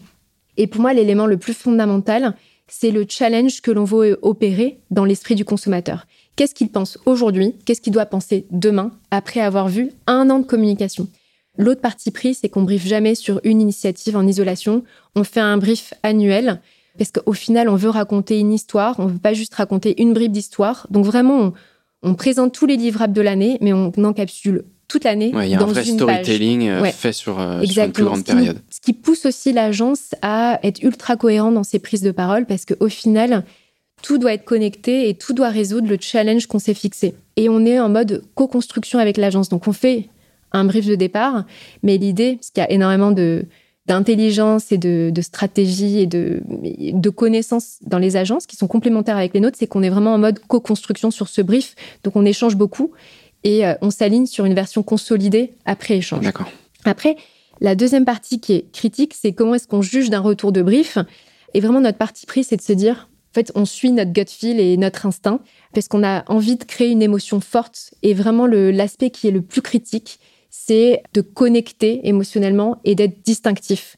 et 0.58 0.66
pour 0.66 0.82
moi, 0.82 0.92
l'élément 0.92 1.26
le 1.26 1.38
plus 1.38 1.54
fondamental, 1.54 2.34
c'est 2.66 2.90
le 2.90 3.06
challenge 3.08 3.62
que 3.62 3.70
l'on 3.70 3.84
veut 3.84 4.18
opérer 4.20 4.80
dans 4.90 5.06
l'esprit 5.06 5.36
du 5.36 5.44
consommateur. 5.44 6.06
Qu'est-ce 6.36 6.54
qu'il 6.54 6.68
pense 6.68 6.98
aujourd'hui? 7.06 7.54
Qu'est-ce 7.64 7.80
qu'il 7.80 7.92
doit 7.92 8.06
penser 8.06 8.46
demain 8.50 8.90
après 9.10 9.40
avoir 9.40 9.68
vu 9.68 9.90
un 10.06 10.28
an 10.28 10.40
de 10.40 10.44
communication? 10.44 11.08
L'autre 11.56 11.80
partie 11.80 12.10
pris, 12.10 12.34
c'est 12.34 12.48
qu'on 12.48 12.62
briefe 12.62 12.86
jamais 12.86 13.14
sur 13.14 13.40
une 13.44 13.60
initiative 13.60 14.16
en 14.16 14.26
isolation. 14.26 14.84
On 15.14 15.24
fait 15.24 15.40
un 15.40 15.58
brief 15.58 15.94
annuel 16.02 16.60
parce 16.98 17.12
qu'au 17.12 17.32
final, 17.32 17.68
on 17.68 17.76
veut 17.76 17.88
raconter 17.88 18.38
une 18.38 18.52
histoire. 18.52 18.96
On 18.98 19.06
veut 19.06 19.18
pas 19.18 19.34
juste 19.34 19.54
raconter 19.54 20.00
une 20.02 20.12
bribe 20.12 20.32
d'histoire. 20.32 20.86
Donc 20.90 21.04
vraiment, 21.04 21.38
on, 21.40 21.52
on 22.02 22.14
présente 22.14 22.52
tous 22.52 22.66
les 22.66 22.76
livrables 22.76 23.12
de 23.12 23.20
l'année, 23.20 23.58
mais 23.60 23.72
on 23.72 23.92
encapsule 24.04 24.64
toute 24.88 25.04
l'année. 25.04 25.32
Il 25.34 25.48
y 25.48 25.54
a 25.54 25.60
un 25.60 25.66
vrai 25.66 25.84
storytelling 25.84 26.68
euh, 26.68 26.84
fait 26.86 27.12
sur, 27.12 27.38
euh, 27.38 27.62
sur, 27.62 27.84
une 27.84 27.92
plus 27.92 28.04
grande 28.04 28.24
période. 28.24 28.58
Ce 28.70 28.80
qui 28.80 28.94
pousse 28.94 29.26
aussi 29.26 29.52
l'agence 29.52 30.14
à 30.22 30.58
être 30.62 30.82
ultra 30.82 31.16
cohérent 31.16 31.52
dans 31.52 31.62
ses 31.62 31.78
prises 31.78 32.00
de 32.00 32.10
parole 32.10 32.46
parce 32.46 32.64
qu'au 32.64 32.88
final, 32.88 33.44
tout 34.02 34.16
doit 34.16 34.32
être 34.32 34.46
connecté 34.46 35.08
et 35.08 35.14
tout 35.14 35.34
doit 35.34 35.50
résoudre 35.50 35.88
le 35.88 35.98
challenge 36.00 36.46
qu'on 36.46 36.58
s'est 36.58 36.74
fixé. 36.74 37.14
Et 37.36 37.50
on 37.50 37.66
est 37.66 37.78
en 37.78 37.90
mode 37.90 38.24
co-construction 38.34 38.98
avec 38.98 39.18
l'agence. 39.18 39.50
Donc 39.50 39.68
on 39.68 39.72
fait 39.72 40.08
un 40.52 40.64
brief 40.64 40.86
de 40.86 40.94
départ, 40.94 41.44
mais 41.82 41.98
l'idée, 41.98 42.36
parce 42.36 42.50
qu'il 42.50 42.62
y 42.62 42.66
a 42.66 42.70
énormément 42.70 43.12
de 43.12 43.44
d'intelligence 43.86 44.70
et 44.70 44.76
de, 44.76 45.08
de, 45.10 45.22
stratégie 45.22 46.00
et 46.00 46.06
de, 46.06 46.42
de 46.44 47.08
connaissances 47.08 47.78
dans 47.80 47.96
les 47.96 48.16
agences 48.16 48.46
qui 48.46 48.54
sont 48.54 48.66
complémentaires 48.66 49.16
avec 49.16 49.32
les 49.32 49.40
nôtres, 49.40 49.56
c'est 49.58 49.66
qu'on 49.66 49.82
est 49.82 49.88
vraiment 49.88 50.12
en 50.12 50.18
mode 50.18 50.40
co-construction 50.40 51.10
sur 51.10 51.26
ce 51.26 51.40
brief. 51.40 51.74
Donc 52.04 52.14
on 52.14 52.26
échange 52.26 52.54
beaucoup 52.54 52.92
et 53.48 53.64
euh, 53.64 53.72
on 53.80 53.90
s'aligne 53.90 54.26
sur 54.26 54.44
une 54.44 54.52
version 54.52 54.82
consolidée 54.82 55.54
après 55.64 55.96
échange. 55.96 56.22
D'accord. 56.22 56.50
Après, 56.84 57.16
la 57.62 57.74
deuxième 57.74 58.04
partie 58.04 58.40
qui 58.40 58.52
est 58.52 58.70
critique, 58.72 59.14
c'est 59.18 59.32
comment 59.32 59.54
est-ce 59.54 59.66
qu'on 59.66 59.80
juge 59.80 60.10
d'un 60.10 60.20
retour 60.20 60.52
de 60.52 60.60
brief. 60.60 60.98
Et 61.54 61.60
vraiment, 61.60 61.80
notre 61.80 61.96
partie 61.96 62.26
prise, 62.26 62.48
c'est 62.48 62.58
de 62.58 62.62
se 62.62 62.74
dire, 62.74 63.08
en 63.32 63.34
fait, 63.34 63.50
on 63.54 63.64
suit 63.64 63.90
notre 63.90 64.12
gut 64.12 64.26
feel 64.28 64.60
et 64.60 64.76
notre 64.76 65.06
instinct 65.06 65.40
parce 65.72 65.88
qu'on 65.88 66.04
a 66.04 66.30
envie 66.30 66.56
de 66.56 66.64
créer 66.64 66.90
une 66.90 67.00
émotion 67.00 67.40
forte. 67.40 67.94
Et 68.02 68.12
vraiment, 68.12 68.46
l'aspect 68.46 69.08
qui 69.08 69.28
est 69.28 69.32
le 69.32 69.40
plus 69.40 69.62
critique, 69.62 70.20
c'est 70.50 71.02
de 71.14 71.22
connecter 71.22 72.06
émotionnellement 72.06 72.82
et 72.84 72.94
d'être 72.94 73.22
distinctif 73.24 73.96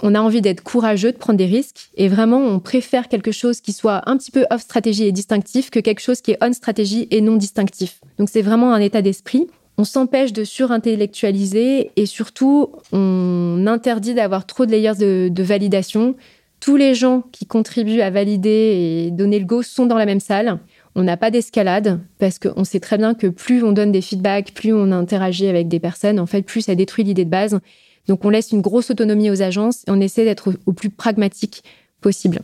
on 0.00 0.14
a 0.14 0.20
envie 0.20 0.40
d'être 0.40 0.62
courageux, 0.62 1.12
de 1.12 1.18
prendre 1.18 1.36
des 1.36 1.46
risques, 1.46 1.90
et 1.96 2.08
vraiment, 2.08 2.38
on 2.38 2.60
préfère 2.60 3.08
quelque 3.08 3.32
chose 3.32 3.60
qui 3.60 3.72
soit 3.72 4.08
un 4.08 4.16
petit 4.16 4.30
peu 4.30 4.46
off 4.50 4.62
stratégie 4.62 5.04
et 5.04 5.12
distinctif 5.12 5.70
que 5.70 5.80
quelque 5.80 6.00
chose 6.00 6.20
qui 6.20 6.32
est 6.32 6.38
on 6.40 6.52
stratégie 6.52 7.08
et 7.10 7.20
non 7.20 7.36
distinctif. 7.36 8.00
Donc 8.18 8.28
c'est 8.30 8.42
vraiment 8.42 8.72
un 8.72 8.80
état 8.80 9.02
d'esprit. 9.02 9.48
On 9.78 9.84
s'empêche 9.84 10.32
de 10.32 10.44
surintellectualiser 10.44 11.90
et 11.96 12.06
surtout, 12.06 12.72
on 12.92 13.64
interdit 13.66 14.14
d'avoir 14.14 14.46
trop 14.46 14.66
de 14.66 14.70
layers 14.70 14.96
de, 14.98 15.28
de 15.28 15.42
validation. 15.42 16.14
Tous 16.60 16.76
les 16.76 16.94
gens 16.94 17.24
qui 17.32 17.46
contribuent 17.46 18.02
à 18.02 18.10
valider 18.10 19.06
et 19.08 19.10
donner 19.10 19.38
le 19.38 19.46
go 19.46 19.62
sont 19.62 19.86
dans 19.86 19.96
la 19.96 20.06
même 20.06 20.20
salle. 20.20 20.58
On 20.94 21.02
n'a 21.02 21.16
pas 21.16 21.30
d'escalade 21.30 22.00
parce 22.18 22.38
qu'on 22.38 22.64
sait 22.64 22.80
très 22.80 22.98
bien 22.98 23.14
que 23.14 23.26
plus 23.26 23.64
on 23.64 23.72
donne 23.72 23.92
des 23.92 24.02
feedbacks, 24.02 24.52
plus 24.52 24.72
on 24.72 24.92
interagit 24.92 25.46
avec 25.46 25.68
des 25.68 25.80
personnes, 25.80 26.20
en 26.20 26.26
fait, 26.26 26.42
plus 26.42 26.62
ça 26.62 26.74
détruit 26.74 27.04
l'idée 27.04 27.24
de 27.24 27.30
base. 27.30 27.58
Donc 28.08 28.24
on 28.24 28.30
laisse 28.30 28.52
une 28.52 28.60
grosse 28.60 28.90
autonomie 28.90 29.30
aux 29.30 29.42
agences 29.42 29.82
et 29.86 29.90
on 29.90 30.00
essaie 30.00 30.24
d'être 30.24 30.52
au 30.66 30.72
plus 30.72 30.90
pragmatique 30.90 31.62
possible. 32.00 32.40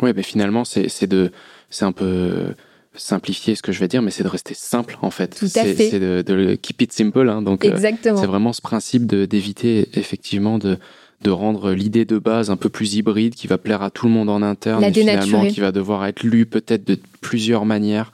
Oui, 0.00 0.12
mais 0.16 0.22
finalement, 0.22 0.64
c'est 0.64 1.06
de, 1.06 1.30
c'est 1.70 1.84
un 1.84 1.92
peu 1.92 2.54
simplifier 2.94 3.54
ce 3.54 3.62
que 3.62 3.72
je 3.72 3.80
vais 3.80 3.88
dire, 3.88 4.02
mais 4.02 4.10
c'est 4.10 4.22
de 4.22 4.28
rester 4.28 4.54
simple 4.54 4.98
en 5.02 5.10
fait. 5.10 5.38
Tout 5.38 5.46
à 5.54 5.64
fait. 5.64 5.90
C'est 5.90 6.00
de, 6.00 6.22
de, 6.22 6.54
keep 6.54 6.82
it 6.82 6.92
simple. 6.92 7.28
Hein, 7.28 7.42
donc, 7.42 7.64
euh, 7.64 7.70
Exactement. 7.70 8.20
c'est 8.20 8.26
vraiment 8.26 8.52
ce 8.52 8.60
principe 8.60 9.06
d'éviter 9.06 9.88
effectivement 9.94 10.58
de, 10.58 10.78
de 11.22 11.30
rendre 11.30 11.72
l'idée 11.72 12.04
de 12.04 12.18
base 12.18 12.50
un 12.50 12.56
peu 12.56 12.68
plus 12.68 12.94
hybride, 12.94 13.34
qui 13.34 13.46
va 13.46 13.58
plaire 13.58 13.82
à 13.82 13.90
tout 13.90 14.06
le 14.06 14.12
monde 14.12 14.28
en 14.28 14.42
interne, 14.42 14.80
La 14.80 14.88
et 14.88 14.92
finalement 14.92 15.46
qui 15.46 15.60
va 15.60 15.72
devoir 15.72 16.04
être 16.06 16.22
lu 16.22 16.46
peut-être 16.46 16.86
de 16.86 16.98
plusieurs 17.20 17.64
manières, 17.64 18.12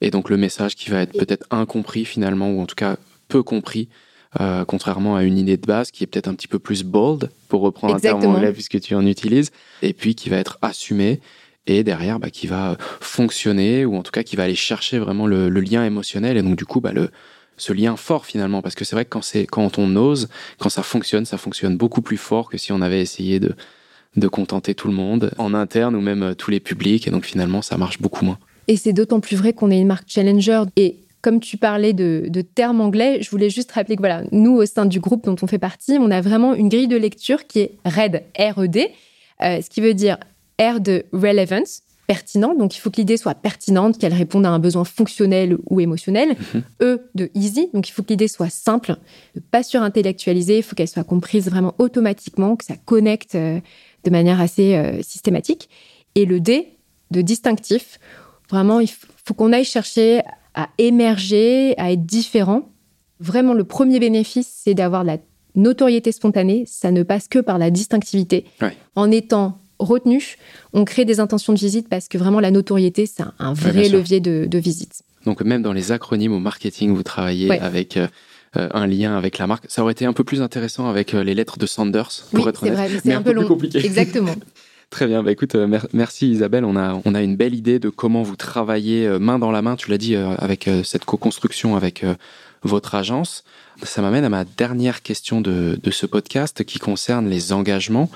et 0.00 0.10
donc 0.10 0.28
le 0.28 0.36
message 0.36 0.76
qui 0.76 0.90
va 0.90 1.02
être 1.02 1.12
peut-être 1.12 1.46
incompris 1.50 2.04
finalement, 2.04 2.50
ou 2.50 2.60
en 2.60 2.66
tout 2.66 2.76
cas 2.76 2.96
peu 3.28 3.42
compris 3.42 3.88
euh, 4.40 4.64
contrairement 4.64 5.16
à 5.16 5.24
une 5.24 5.36
idée 5.36 5.56
de 5.56 5.66
base 5.66 5.90
qui 5.90 6.04
est 6.04 6.06
peut-être 6.06 6.28
un 6.28 6.34
petit 6.34 6.48
peu 6.48 6.58
plus 6.58 6.84
bold, 6.84 7.30
pour 7.48 7.62
reprendre 7.62 7.94
un 7.94 7.98
terme 7.98 8.24
anglais 8.24 8.52
puisque 8.52 8.80
tu 8.80 8.94
en 8.94 9.06
utilises, 9.06 9.50
et 9.82 9.92
puis 9.92 10.14
qui 10.14 10.28
va 10.28 10.36
être 10.36 10.58
assumé 10.62 11.20
et 11.66 11.84
derrière 11.84 12.18
bah, 12.18 12.30
qui 12.30 12.46
va 12.46 12.76
fonctionner 13.00 13.84
ou 13.84 13.96
en 13.96 14.02
tout 14.02 14.10
cas 14.10 14.22
qui 14.22 14.36
va 14.36 14.44
aller 14.44 14.54
chercher 14.54 14.98
vraiment 14.98 15.26
le, 15.26 15.48
lien 15.48 15.84
émotionnel 15.84 16.36
et 16.36 16.42
donc 16.42 16.56
du 16.56 16.64
coup 16.64 16.80
bah, 16.80 16.92
le, 16.92 17.10
ce 17.56 17.72
lien 17.72 17.96
fort 17.96 18.26
finalement. 18.26 18.62
Parce 18.62 18.74
que 18.74 18.84
c'est 18.84 18.96
vrai 18.96 19.04
que 19.04 19.10
quand 19.10 19.22
c'est 19.22 19.46
quand 19.46 19.78
on 19.78 19.94
ose 19.96 20.28
quand 20.58 20.68
ça 20.70 20.82
fonctionne 20.82 21.24
ça 21.24 21.36
fonctionne 21.36 21.76
beaucoup 21.76 22.02
plus 22.02 22.16
fort 22.16 22.48
que 22.48 22.58
si 22.58 22.72
on 22.72 22.80
avait 22.80 23.00
essayé 23.00 23.40
de 23.40 23.54
de 24.16 24.28
contenter 24.28 24.74
tout 24.74 24.88
le 24.88 24.94
monde 24.94 25.30
en 25.38 25.54
interne 25.54 25.94
ou 25.94 26.00
même 26.00 26.22
euh, 26.22 26.34
tous 26.34 26.50
les 26.50 26.60
publics 26.60 27.06
et 27.06 27.10
donc 27.10 27.24
finalement 27.24 27.62
ça 27.62 27.76
marche 27.76 28.00
beaucoup 28.00 28.24
moins. 28.24 28.38
Et 28.66 28.76
c'est 28.76 28.92
d'autant 28.92 29.20
plus 29.20 29.36
vrai 29.36 29.52
qu'on 29.52 29.70
est 29.70 29.78
une 29.78 29.86
marque 29.86 30.08
challenger 30.08 30.62
et 30.76 30.96
comme 31.20 31.40
tu 31.40 31.56
parlais 31.56 31.92
de, 31.92 32.40
termes 32.54 32.80
anglais, 32.80 33.18
je 33.22 33.30
voulais 33.30 33.50
juste 33.50 33.72
rappeler 33.72 33.96
que 33.96 34.02
voilà, 34.02 34.22
nous, 34.32 34.56
au 34.56 34.66
sein 34.66 34.86
du 34.86 35.00
groupe 35.00 35.24
dont 35.24 35.36
on 35.42 35.46
fait 35.46 35.58
partie, 35.58 35.98
on 36.00 36.10
a 36.10 36.20
vraiment 36.20 36.54
une 36.54 36.68
grille 36.68 36.88
de 36.88 36.96
lecture 36.96 37.46
qui 37.46 37.60
est 37.60 37.78
RED, 37.84 38.24
R-E-D, 38.38 38.90
euh, 39.42 39.60
ce 39.60 39.68
qui 39.70 39.80
veut 39.80 39.94
dire 39.94 40.18
R 40.60 40.80
de 40.80 41.04
relevance, 41.12 41.82
pertinent. 42.06 42.54
Donc, 42.54 42.76
il 42.76 42.80
faut 42.80 42.90
que 42.90 42.96
l'idée 42.96 43.16
soit 43.16 43.34
pertinente, 43.34 43.98
qu'elle 43.98 44.14
réponde 44.14 44.46
à 44.46 44.50
un 44.50 44.58
besoin 44.58 44.84
fonctionnel 44.84 45.58
ou 45.68 45.80
émotionnel. 45.80 46.36
Mhm. 46.54 46.62
E 46.82 47.10
de 47.14 47.30
easy. 47.34 47.68
Donc, 47.74 47.88
il 47.88 47.92
faut 47.92 48.02
que 48.02 48.08
l'idée 48.08 48.28
soit 48.28 48.50
simple, 48.50 48.96
pas 49.50 49.62
surintellectualisée. 49.62 50.58
Il 50.58 50.62
faut 50.62 50.74
qu'elle 50.74 50.88
soit 50.88 51.04
comprise 51.04 51.48
vraiment 51.48 51.74
automatiquement, 51.78 52.56
que 52.56 52.64
ça 52.64 52.76
connecte 52.76 53.34
euh, 53.34 53.60
de 54.04 54.10
manière 54.10 54.40
assez 54.40 54.74
euh, 54.74 55.02
systématique. 55.02 55.68
Et 56.14 56.24
le 56.24 56.40
D 56.40 56.78
de 57.10 57.20
distinctif. 57.20 57.98
Vraiment, 58.50 58.80
il 58.80 58.88
faut 58.88 59.34
qu'on 59.34 59.52
aille 59.52 59.64
chercher 59.64 60.22
à 60.58 60.70
émerger, 60.76 61.78
à 61.78 61.92
être 61.92 62.04
différent. 62.04 62.68
Vraiment, 63.20 63.54
le 63.54 63.62
premier 63.62 64.00
bénéfice, 64.00 64.52
c'est 64.64 64.74
d'avoir 64.74 65.04
la 65.04 65.18
notoriété 65.54 66.10
spontanée, 66.10 66.64
ça 66.66 66.90
ne 66.90 67.04
passe 67.04 67.28
que 67.28 67.38
par 67.38 67.58
la 67.58 67.70
distinctivité. 67.70 68.44
En 68.96 69.10
étant 69.12 69.60
retenu, 69.78 70.36
on 70.72 70.84
crée 70.84 71.04
des 71.04 71.20
intentions 71.20 71.52
de 71.52 71.58
visite 71.58 71.88
parce 71.88 72.08
que 72.08 72.18
vraiment 72.18 72.40
la 72.40 72.50
notoriété, 72.50 73.06
c'est 73.06 73.22
un, 73.38 73.52
vrai 73.52 73.88
levier 73.88 74.18
de, 74.18 74.58
visite. 74.58 75.02
Donc 75.24 75.42
même 75.42 75.62
dans 75.62 75.72
les 75.72 75.92
acronymes 75.92 76.32
au 76.32 76.40
marketing, 76.40 76.92
vous 76.92 77.04
travaillez 77.04 77.52
avec 77.60 77.96
euh, 77.96 78.08
euh, 78.56 78.68
un 78.72 78.88
lien 78.88 79.16
avec 79.16 79.38
la 79.38 79.46
marque. 79.46 79.66
Ça 79.68 79.82
aurait 79.82 79.92
été 79.92 80.06
un 80.06 80.12
peu 80.12 80.24
plus 80.24 80.42
intéressant 80.42 80.88
avec 80.88 81.14
euh, 81.14 81.22
les 81.22 81.34
lettres 81.34 81.58
de 81.58 81.66
Sanders, 81.66 82.10
pour 82.32 82.48
être 82.48 82.64
honnête. 82.64 82.74
Vrai, 82.74 82.88
mais, 83.04 83.14
un, 83.14 83.22
peu, 83.22 83.32
plus 83.32 83.46
compliqué. 83.46 83.78
Exactement. 83.84 84.34
Très 84.90 85.06
bien, 85.06 85.22
bah 85.22 85.32
écoute, 85.32 85.54
merci 85.92 86.30
Isabelle. 86.30 86.64
On 86.64 86.76
a, 86.76 87.00
on 87.04 87.14
a 87.14 87.22
une 87.22 87.36
belle 87.36 87.54
idée 87.54 87.78
de 87.78 87.90
comment 87.90 88.22
vous 88.22 88.36
travaillez 88.36 89.06
main 89.18 89.38
dans 89.38 89.50
la 89.50 89.60
main, 89.60 89.76
tu 89.76 89.90
l'as 89.90 89.98
dit, 89.98 90.16
avec 90.16 90.68
cette 90.82 91.04
co-construction 91.04 91.76
avec 91.76 92.06
votre 92.62 92.94
agence. 92.94 93.44
Ça 93.82 94.00
m'amène 94.00 94.24
à 94.24 94.30
ma 94.30 94.44
dernière 94.44 95.02
question 95.02 95.42
de, 95.42 95.78
de, 95.82 95.90
ce 95.90 96.06
podcast 96.06 96.64
qui 96.64 96.78
concerne 96.78 97.28
les 97.28 97.52
engagements 97.52 98.10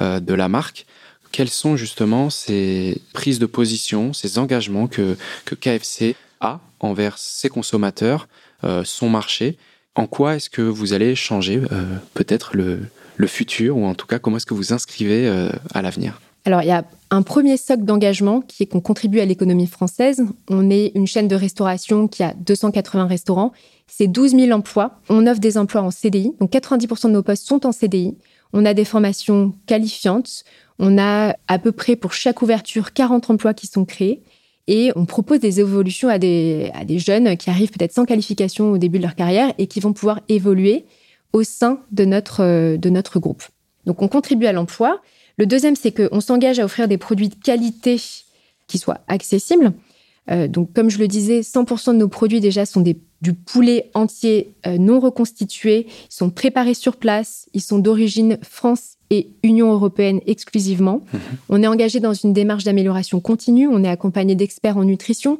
de 0.00 0.34
la 0.34 0.48
marque 0.48 0.86
quelles 1.32 1.50
sont 1.50 1.76
justement 1.76 2.30
ces 2.30 3.00
prises 3.12 3.38
de 3.38 3.46
position, 3.46 4.12
ces 4.12 4.38
engagements 4.38 4.86
que, 4.86 5.16
que 5.44 5.54
KFC 5.54 6.16
a 6.40 6.60
envers 6.80 7.18
ses 7.18 7.48
consommateurs, 7.48 8.28
euh, 8.64 8.82
son 8.84 9.08
marché? 9.08 9.56
En 9.94 10.06
quoi 10.06 10.36
est-ce 10.36 10.50
que 10.50 10.62
vous 10.62 10.92
allez 10.92 11.14
changer 11.14 11.60
euh, 11.72 11.84
peut-être 12.14 12.56
le, 12.56 12.80
le, 13.18 13.26
futur 13.26 13.76
ou 13.76 13.84
en 13.84 13.94
tout 13.94 14.06
cas 14.06 14.18
comment 14.18 14.38
est-ce 14.38 14.46
que 14.46 14.54
vous 14.54 14.72
inscrivez 14.72 15.28
euh, 15.28 15.50
à 15.74 15.82
l'avenir? 15.82 16.20
Alors, 16.44 16.62
il 16.62 16.68
y 16.68 16.72
a 16.72 16.84
un 17.10 17.22
premier 17.22 17.56
socle 17.58 17.84
d'engagement 17.84 18.40
qui 18.40 18.62
est 18.62 18.66
qu'on 18.66 18.80
contribue 18.80 19.20
à 19.20 19.26
l'économie 19.26 19.66
française. 19.66 20.24
On 20.48 20.70
est 20.70 20.92
une 20.94 21.06
chaîne 21.06 21.28
de 21.28 21.34
restauration 21.36 22.08
qui 22.08 22.22
a 22.22 22.32
280 22.32 23.06
restaurants. 23.06 23.52
C'est 23.86 24.06
12 24.06 24.30
000 24.30 24.50
emplois. 24.52 25.00
On 25.10 25.26
offre 25.26 25.40
des 25.40 25.58
emplois 25.58 25.82
en 25.82 25.90
CDI. 25.90 26.32
Donc, 26.40 26.50
90% 26.50 27.08
de 27.08 27.12
nos 27.12 27.22
postes 27.22 27.46
sont 27.46 27.66
en 27.66 27.72
CDI. 27.72 28.16
On 28.54 28.64
a 28.64 28.72
des 28.72 28.86
formations 28.86 29.52
qualifiantes. 29.66 30.44
On 30.78 30.96
a 30.96 31.36
à 31.48 31.58
peu 31.58 31.72
près 31.72 31.96
pour 31.96 32.12
chaque 32.14 32.40
ouverture 32.40 32.94
40 32.94 33.28
emplois 33.28 33.52
qui 33.52 33.66
sont 33.66 33.84
créés. 33.84 34.22
Et 34.68 34.90
on 34.96 35.06
propose 35.06 35.40
des 35.40 35.60
évolutions 35.60 36.08
à 36.08 36.18
des, 36.18 36.70
à 36.74 36.84
des 36.84 36.98
jeunes 36.98 37.36
qui 37.36 37.50
arrivent 37.50 37.70
peut-être 37.70 37.92
sans 37.92 38.04
qualification 38.04 38.70
au 38.70 38.78
début 38.78 38.98
de 38.98 39.02
leur 39.02 39.14
carrière 39.14 39.52
et 39.58 39.66
qui 39.66 39.80
vont 39.80 39.92
pouvoir 39.92 40.20
évoluer 40.28 40.84
au 41.32 41.42
sein 41.42 41.80
de 41.92 42.04
notre, 42.04 42.76
de 42.76 42.90
notre 42.90 43.18
groupe. 43.18 43.42
Donc 43.86 44.02
on 44.02 44.08
contribue 44.08 44.46
à 44.46 44.52
l'emploi. 44.52 45.00
Le 45.38 45.46
deuxième, 45.46 45.76
c'est 45.76 45.92
qu'on 45.92 46.20
s'engage 46.20 46.58
à 46.58 46.64
offrir 46.64 46.88
des 46.88 46.98
produits 46.98 47.28
de 47.28 47.34
qualité 47.34 48.00
qui 48.66 48.78
soient 48.78 49.00
accessibles. 49.08 49.72
Euh, 50.30 50.46
donc 50.48 50.72
comme 50.74 50.90
je 50.90 50.98
le 50.98 51.08
disais, 51.08 51.40
100% 51.40 51.92
de 51.92 51.98
nos 51.98 52.08
produits 52.08 52.40
déjà 52.40 52.66
sont 52.66 52.80
des, 52.80 52.98
du 53.22 53.32
poulet 53.32 53.90
entier 53.94 54.54
euh, 54.66 54.78
non 54.78 55.00
reconstitué. 55.00 55.86
Ils 55.88 56.14
sont 56.14 56.30
préparés 56.30 56.74
sur 56.74 56.96
place. 56.96 57.48
Ils 57.54 57.62
sont 57.62 57.78
d'origine 57.78 58.38
France 58.42 58.96
et 59.10 59.30
Union 59.42 59.72
européenne 59.72 60.20
exclusivement. 60.26 61.02
Mhm. 61.12 61.20
On 61.48 61.62
est 61.62 61.66
engagé 61.66 62.00
dans 62.00 62.12
une 62.12 62.32
démarche 62.32 62.64
d'amélioration 62.64 63.20
continue. 63.20 63.68
On 63.68 63.82
est 63.84 63.88
accompagné 63.88 64.34
d'experts 64.34 64.76
en 64.76 64.84
nutrition. 64.84 65.38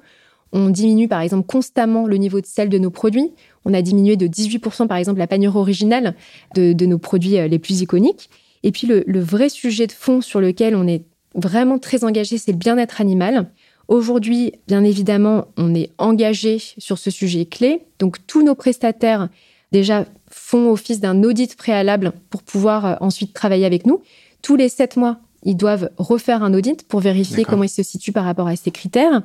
On 0.53 0.71
diminue 0.71 1.09
par 1.09 1.21
exemple 1.21 1.47
constamment 1.47 2.07
le 2.07 2.17
niveau 2.17 2.41
de 2.41 2.47
sel 2.47 2.69
de 2.69 2.79
nos 2.79 2.91
produits. 2.91 3.33
On 3.65 3.75
a 3.75 3.83
diminué 3.83 4.17
de 4.17 4.27
18% 4.27 4.87
par 4.87 4.97
exemple 4.97 5.19
la 5.19 5.27
panière 5.27 5.57
originale 5.57 6.15
de, 6.55 6.87
nos 6.87 6.99
produits 6.99 7.39
euh, 7.39 7.49
les 7.49 7.59
plus 7.59 7.83
iconiques. 7.83 8.31
Et 8.63 8.73
puis 8.73 8.87
le, 8.87 9.05
le, 9.07 9.21
vrai 9.21 9.49
sujet 9.49 9.87
de 9.87 9.93
fond 9.93 10.21
sur 10.21 10.41
lequel 10.41 10.75
on 10.75 10.87
est 10.87 11.05
vraiment 11.35 11.79
très 11.79 12.05
engagé, 12.05 12.39
c'est 12.39 12.53
le 12.53 12.59
bien-être 12.59 13.01
animal. 13.01 13.51
Aujourd'hui, 13.89 14.53
bien 14.67 14.85
évidemment, 14.85 15.47
on 15.57 15.75
est 15.75 15.91
engagé 15.99 16.59
sur 16.79 16.99
ce 16.99 17.11
sujet 17.11 17.47
clé. 17.47 17.83
Donc 17.99 18.27
tous 18.27 18.43
nos 18.43 18.55
prestataires 18.55 19.29
déjà 19.73 20.07
font 20.31 20.71
office 20.71 21.01
d'un 21.01 21.23
audit 21.23 21.57
préalable 21.57 22.13
pour 22.31 22.43
pouvoir 22.43 22.87
euh, 22.87 22.95
ensuite 23.01 23.33
travailler 23.33 23.67
avec 23.67 23.87
nous. 23.87 24.03
Tous 24.43 24.57
les 24.57 24.69
sept 24.69 24.97
mois, 24.97 25.19
ils 25.43 25.57
doivent 25.57 25.91
refaire 25.97 26.43
un 26.43 26.55
audit 26.55 26.87
pour 26.87 27.01
vérifier 27.01 27.45
comment 27.45 27.65
ils 27.65 27.69
se 27.69 27.83
situent 27.83 28.13
par 28.13 28.25
rapport 28.25 28.49
à 28.49 28.57
ces 28.57 28.71
critères. 28.71 29.23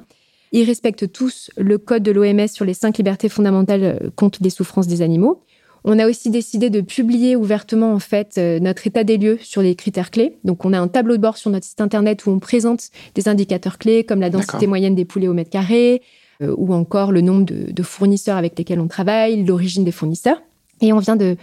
Ils 0.54 0.64
respectent 0.64 1.12
tous 1.12 1.52
le 1.58 1.78
code 1.78 2.04
de 2.04 2.12
l'OMS 2.12 2.48
sur 2.48 2.64
les 2.64 2.74
cinq 2.74 2.98
libertés 3.00 3.28
fondamentales 3.28 3.84
euh, 3.84 4.10
contre 4.16 4.40
les 4.42 4.50
souffrances 4.50 4.88
des 4.88 5.02
animaux. 5.02 5.44
On 5.84 6.00
a 6.00 6.08
aussi 6.08 6.30
décidé 6.30 6.70
de 6.70 6.80
publier 6.80 7.36
ouvertement 7.36 7.92
en 7.92 8.00
fait 8.00 8.38
euh, 8.38 8.60
notre 8.60 8.88
état 8.88 9.04
des 9.04 9.18
lieux 9.18 9.38
sur 9.42 9.62
les 9.62 9.76
critères 9.76 10.12
clés. 10.12 10.38
Donc 10.46 10.64
on 10.64 10.72
a 10.72 10.80
un 10.80 10.88
tableau 10.88 11.18
de 11.18 11.22
bord 11.22 11.38
sur 11.38 11.50
notre 11.50 11.66
site 11.66 11.82
internet 11.82 12.26
où 12.26 12.30
on 12.30 12.40
présente 12.40 12.90
des 13.16 13.28
indicateurs 13.28 13.80
clés 13.80 14.06
comme 14.06 14.22
la 14.22 14.30
densité 14.30 14.68
moyenne 14.68 14.96
des 14.96 15.04
poulets 15.04 15.28
au 15.28 15.34
mètre 15.34 15.50
carré 15.50 16.02
ou 16.42 16.74
encore 16.74 17.14
le 17.14 17.22
nombre 17.22 17.46
de 17.46 17.84
fournisseurs 17.84 18.36
avec 18.36 18.58
lesquels 18.58 18.82
on 18.82 18.88
travaille, 18.88 19.46
l'origine 19.46 19.86
des 19.86 19.94
fournisseurs. 19.94 20.42
Et 20.82 20.92
on 20.92 21.00
vient 21.00 21.16
de, 21.16 21.38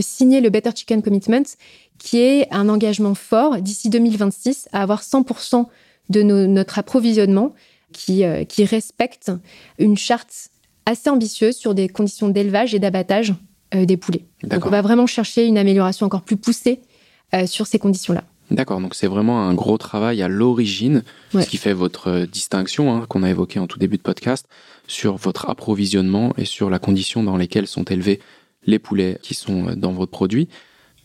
signer 0.00 0.40
le 0.40 0.50
Better 0.50 0.70
Chicken 0.74 1.02
Commitment, 1.02 1.44
qui 1.98 2.18
est 2.18 2.48
un 2.50 2.68
engagement 2.68 3.14
fort 3.14 3.56
d'ici 3.58 3.88
2026 3.88 4.68
à 4.72 4.82
avoir 4.82 5.02
100% 5.02 5.66
de 6.10 6.22
notre 6.22 6.78
approvisionnement 6.78 7.54
qui, 7.92 8.24
euh, 8.24 8.44
qui 8.44 8.64
respecte 8.64 9.30
une 9.78 9.96
charte 9.96 10.48
assez 10.86 11.10
ambitieuse 11.10 11.56
sur 11.56 11.74
des 11.74 11.88
conditions 11.88 12.28
d'élevage 12.28 12.74
et 12.74 12.78
d'abattage 12.78 13.34
euh, 13.74 13.84
des 13.84 13.96
poulets. 13.96 14.24
Donc 14.42 14.66
on 14.66 14.70
va 14.70 14.82
vraiment 14.82 15.06
chercher 15.06 15.46
une 15.46 15.58
amélioration 15.58 16.06
encore 16.06 16.22
plus 16.22 16.36
poussée 16.36 16.80
euh, 17.34 17.46
sur 17.46 17.66
ces 17.66 17.78
conditions-là. 17.78 18.24
D'accord, 18.50 18.80
donc 18.80 18.94
c'est 18.94 19.06
vraiment 19.06 19.42
un 19.48 19.54
gros 19.54 19.78
travail 19.78 20.20
à 20.20 20.28
l'origine, 20.28 21.04
ce 21.32 21.46
qui 21.46 21.56
fait 21.56 21.72
votre 21.72 22.26
distinction 22.26 22.92
hein, 22.92 23.06
qu'on 23.08 23.22
a 23.22 23.30
évoquée 23.30 23.58
en 23.58 23.66
tout 23.66 23.78
début 23.78 23.96
de 23.96 24.02
podcast 24.02 24.46
sur 24.86 25.16
votre 25.16 25.48
approvisionnement 25.48 26.34
et 26.36 26.44
sur 26.44 26.68
la 26.68 26.78
condition 26.78 27.22
dans 27.22 27.38
lesquelles 27.38 27.66
sont 27.66 27.84
élevés 27.84 28.20
les 28.66 28.78
poulets 28.78 29.18
qui 29.22 29.34
sont 29.34 29.74
dans 29.76 29.92
votre 29.92 30.10
produit. 30.10 30.48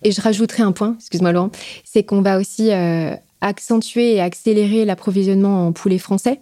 Et 0.03 0.11
je 0.11 0.21
rajouterai 0.21 0.63
un 0.63 0.71
point, 0.71 0.95
excuse-moi 0.97 1.31
Laurent, 1.31 1.51
c'est 1.83 2.03
qu'on 2.03 2.21
va 2.21 2.39
aussi 2.39 2.71
euh, 2.71 3.15
accentuer 3.41 4.15
et 4.15 4.21
accélérer 4.21 4.85
l'approvisionnement 4.85 5.67
en 5.67 5.71
poulet 5.71 5.97
français. 5.97 6.41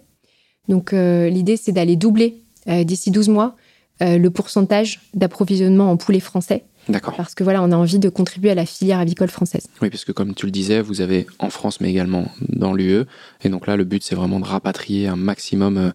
Donc 0.68 0.92
euh, 0.92 1.28
l'idée, 1.28 1.56
c'est 1.56 1.72
d'aller 1.72 1.96
doubler 1.96 2.42
d'ici 2.66 3.12
12 3.12 3.28
mois 3.28 3.54
le 4.00 4.28
pourcentage 4.28 5.00
d'approvisionnement 5.14 5.88
en 5.88 5.96
poulet 5.96 6.18
français. 6.18 6.64
D'accord. 6.88 7.14
Parce 7.16 7.36
que 7.36 7.44
voilà, 7.44 7.62
on 7.62 7.70
a 7.70 7.76
envie 7.76 8.00
de 8.00 8.08
contribuer 8.08 8.50
à 8.50 8.56
la 8.56 8.66
filière 8.66 8.98
avicole 8.98 9.28
française. 9.28 9.68
Oui, 9.80 9.88
parce 9.88 10.04
que 10.04 10.10
comme 10.10 10.34
tu 10.34 10.46
le 10.46 10.50
disais, 10.50 10.80
vous 10.80 11.00
avez 11.00 11.28
en 11.38 11.48
France, 11.48 11.80
mais 11.80 11.90
également 11.90 12.26
dans 12.48 12.72
l'UE. 12.72 13.04
Et 13.44 13.50
donc 13.50 13.68
là, 13.68 13.76
le 13.76 13.84
but, 13.84 14.02
c'est 14.02 14.16
vraiment 14.16 14.40
de 14.40 14.44
rapatrier 14.44 15.06
un 15.06 15.14
maximum 15.14 15.92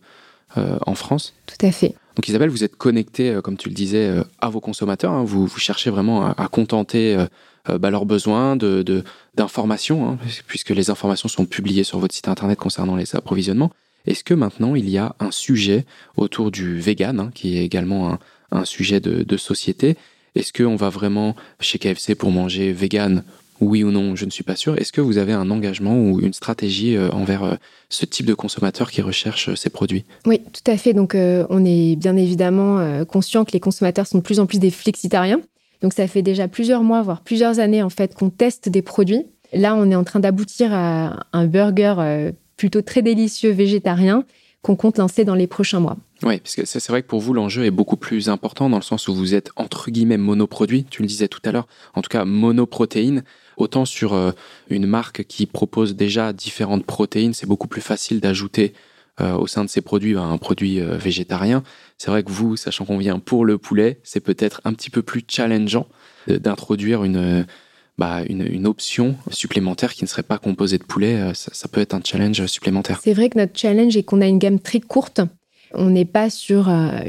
en 0.56 0.96
France. 0.96 1.34
Tout 1.46 1.66
à 1.66 1.74
fait. 1.74 1.94
Donc 2.16 2.28
Isabelle, 2.28 2.50
vous 2.50 2.64
êtes 2.64 2.76
connectée, 2.76 3.30
euh, 3.30 3.42
comme 3.42 3.58
tu 3.58 3.70
le 3.70 3.76
disais, 3.76 4.08
euh, 4.08 4.24
à 4.40 4.50
vos 4.50 4.60
consommateurs. 4.60 5.14
Hein. 5.14 5.24
Vous, 5.24 5.46
vous, 5.46 5.60
cherchez 5.60 5.90
vraiment 5.90 6.26
à, 6.26 6.48
contenter 6.48 7.16
euh, 7.70 7.78
bah, 7.78 7.90
leurs 7.90 8.06
besoins 8.06 8.56
de, 8.56 9.04
d'informations, 9.36 10.10
hein, 10.10 10.18
puisque 10.48 10.72
les 10.72 10.90
informations 10.90 11.30
sont 11.30 11.46
publiées 11.46 11.84
sur 11.84 12.00
votre 12.00 12.14
site 12.14 12.28
internet 12.28 12.60
concernant 12.60 12.96
les 12.96 13.16
approvisionnements. 13.16 13.72
Est-ce 14.06 14.24
que 14.24 14.34
maintenant 14.34 14.76
il 14.76 14.90
y 14.90 14.98
a 14.98 15.16
un 15.20 15.32
sujet 15.32 15.86
autour 16.18 16.52
du 16.52 16.80
vegan, 16.80 17.20
hein, 17.20 17.32
qui 17.34 17.58
est 17.58 17.66
également 17.66 18.18
un, 18.52 18.66
sujet 18.66 19.00
de, 19.00 19.38
société? 19.38 19.98
Est-ce 20.36 20.54
qu'on 20.54 20.76
va 20.76 20.90
vraiment 20.90 21.36
chez 21.60 21.78
KFC 21.78 22.16
pour 22.16 22.32
manger 22.32 22.72
vegan 22.72 23.24
oui 23.62 23.84
ou 23.84 23.92
non, 23.92 24.16
je 24.16 24.26
ne 24.26 24.32
suis 24.32 24.44
pas 24.44 24.56
sûr. 24.56 24.78
Est-ce 24.78 24.92
que 24.92 25.02
vous 25.02 25.20
avez 25.20 25.34
un 25.34 25.50
engagement 25.52 25.96
ou 25.96 26.20
une 26.20 26.34
stratégie 26.34 26.98
euh, 26.98 27.10
envers 27.12 27.44
euh, 27.44 27.56
ce 27.90 28.06
type 28.06 28.26
de 28.26 28.34
consommateur 28.34 28.90
qui 28.90 29.02
recherche 29.02 29.50
euh, 29.50 29.56
ces 29.56 29.70
produits? 29.70 30.04
Oui, 30.26 30.42
tout 30.52 30.70
à 30.70 30.78
fait. 30.78 30.94
Donc, 30.94 31.16
on 31.16 31.66
est 31.66 31.96
bien 31.96 32.18
évidemment 32.18 33.06
conscient 33.06 33.46
que 33.46 33.52
les 33.52 33.60
consommateurs 33.60 34.08
sont 34.08 34.18
de 34.18 34.24
plus 34.24 34.40
en 34.40 34.48
plus 34.48 34.60
des 34.60 34.72
flexitariens. 34.72 35.40
Donc, 35.82 35.94
ça 35.94 36.08
fait 36.08 36.24
déjà 36.24 36.48
plusieurs 36.48 36.84
mois, 36.84 37.02
voire 37.04 37.22
plusieurs 37.22 37.60
années, 37.60 37.84
en 37.84 37.90
fait, 37.90 38.16
qu'on 38.16 38.30
teste 38.30 38.68
des 38.68 38.82
produits. 38.82 39.26
Là, 39.54 39.76
on 39.76 39.90
est 39.92 39.96
en 39.96 40.04
train 40.04 40.20
d'aboutir 40.20 40.74
à 40.74 41.26
un 41.34 41.46
burger 41.46 42.32
plutôt 42.62 42.84
très 42.84 43.02
délicieux 43.02 43.50
végétarien 43.50 44.24
qu'on 44.62 44.76
compte 44.76 45.00
lancer 45.00 45.26
dans 45.26 45.34
les 45.34 45.48
prochains 45.48 45.80
mois. 45.80 45.98
Oui, 46.22 46.38
parce 46.38 46.54
que 46.54 46.64
c'est 46.64 46.88
vrai 46.90 47.02
que 47.02 47.08
pour 47.08 47.20
vous, 47.20 47.34
l'enjeu 47.34 47.66
est 47.66 47.72
beaucoup 47.72 47.98
plus 47.98 48.30
important 48.30 48.70
dans 48.70 48.78
le 48.78 48.84
sens 48.84 49.08
où 49.08 49.16
vous 49.16 49.34
êtes 49.34 49.50
entre 49.56 49.90
guillemets 49.90 50.20
monoproduit, 50.20 50.84
tu 50.84 51.02
le 51.02 51.08
disais 51.08 51.28
tout 51.28 51.40
à 51.44 51.52
l'heure, 51.52 51.68
en 51.96 52.04
tout 52.04 52.10
cas 52.10 52.24
monoprotéine. 52.24 53.24
Autant 53.58 53.86
sur 53.86 54.14
euh, 54.14 54.32
une 54.70 54.86
marque 54.86 55.24
qui 55.24 55.48
propose 55.48 55.96
déjà 55.96 56.34
différentes 56.34 56.86
protéines, 56.86 57.34
c'est 57.34 57.48
beaucoup 57.48 57.68
plus 57.68 57.82
facile 57.82 58.20
d'ajouter 58.20 58.74
euh, 59.22 59.34
au 59.34 59.48
sein 59.48 59.66
de 59.66 59.70
ces 59.70 59.82
produits 59.82 60.14
ben, 60.14 60.30
un 60.30 60.38
produit 60.38 60.80
euh, 60.80 60.98
végétarien. 60.98 61.64
C'est 61.98 62.12
vrai 62.12 62.22
que 62.22 62.32
vous, 62.32 62.58
sachant 62.58 62.86
qu'on 62.86 63.00
vient 63.00 63.18
pour 63.18 63.44
le 63.44 63.58
poulet, 63.58 64.00
c'est 64.04 64.20
peut-être 64.20 64.62
un 64.66 64.74
petit 64.74 64.92
peu 64.92 65.02
plus 65.02 65.24
challengeant 65.28 65.88
d'introduire 66.28 67.04
une, 67.04 67.48
bah, 67.98 68.22
une, 68.28 68.68
option 68.68 69.16
supplémentaire 69.30 69.94
qui 69.94 70.04
ne 70.04 70.08
serait 70.08 70.24
pas 70.24 70.38
composée 70.38 70.78
de 70.78 70.84
poulet. 70.84 71.34
Ça, 71.34 71.68
peut 71.68 71.82
être 71.82 71.94
un 71.94 72.02
challenge 72.04 72.46
supplémentaire. 72.48 73.00
C'est 73.04 73.14
vrai 73.14 73.30
que 73.30 73.38
notre 73.38 73.58
challenge 73.58 73.96
est 73.98 74.04
qu'on 74.04 74.22
a 74.22 74.28
une 74.28 74.40
gamme 74.40 74.60
très 74.60 74.80
courte. 74.80 75.22
On 75.74 75.90
n'est 75.90 76.06
pas 76.06 76.30
sur 76.30 76.68
un 76.68 77.04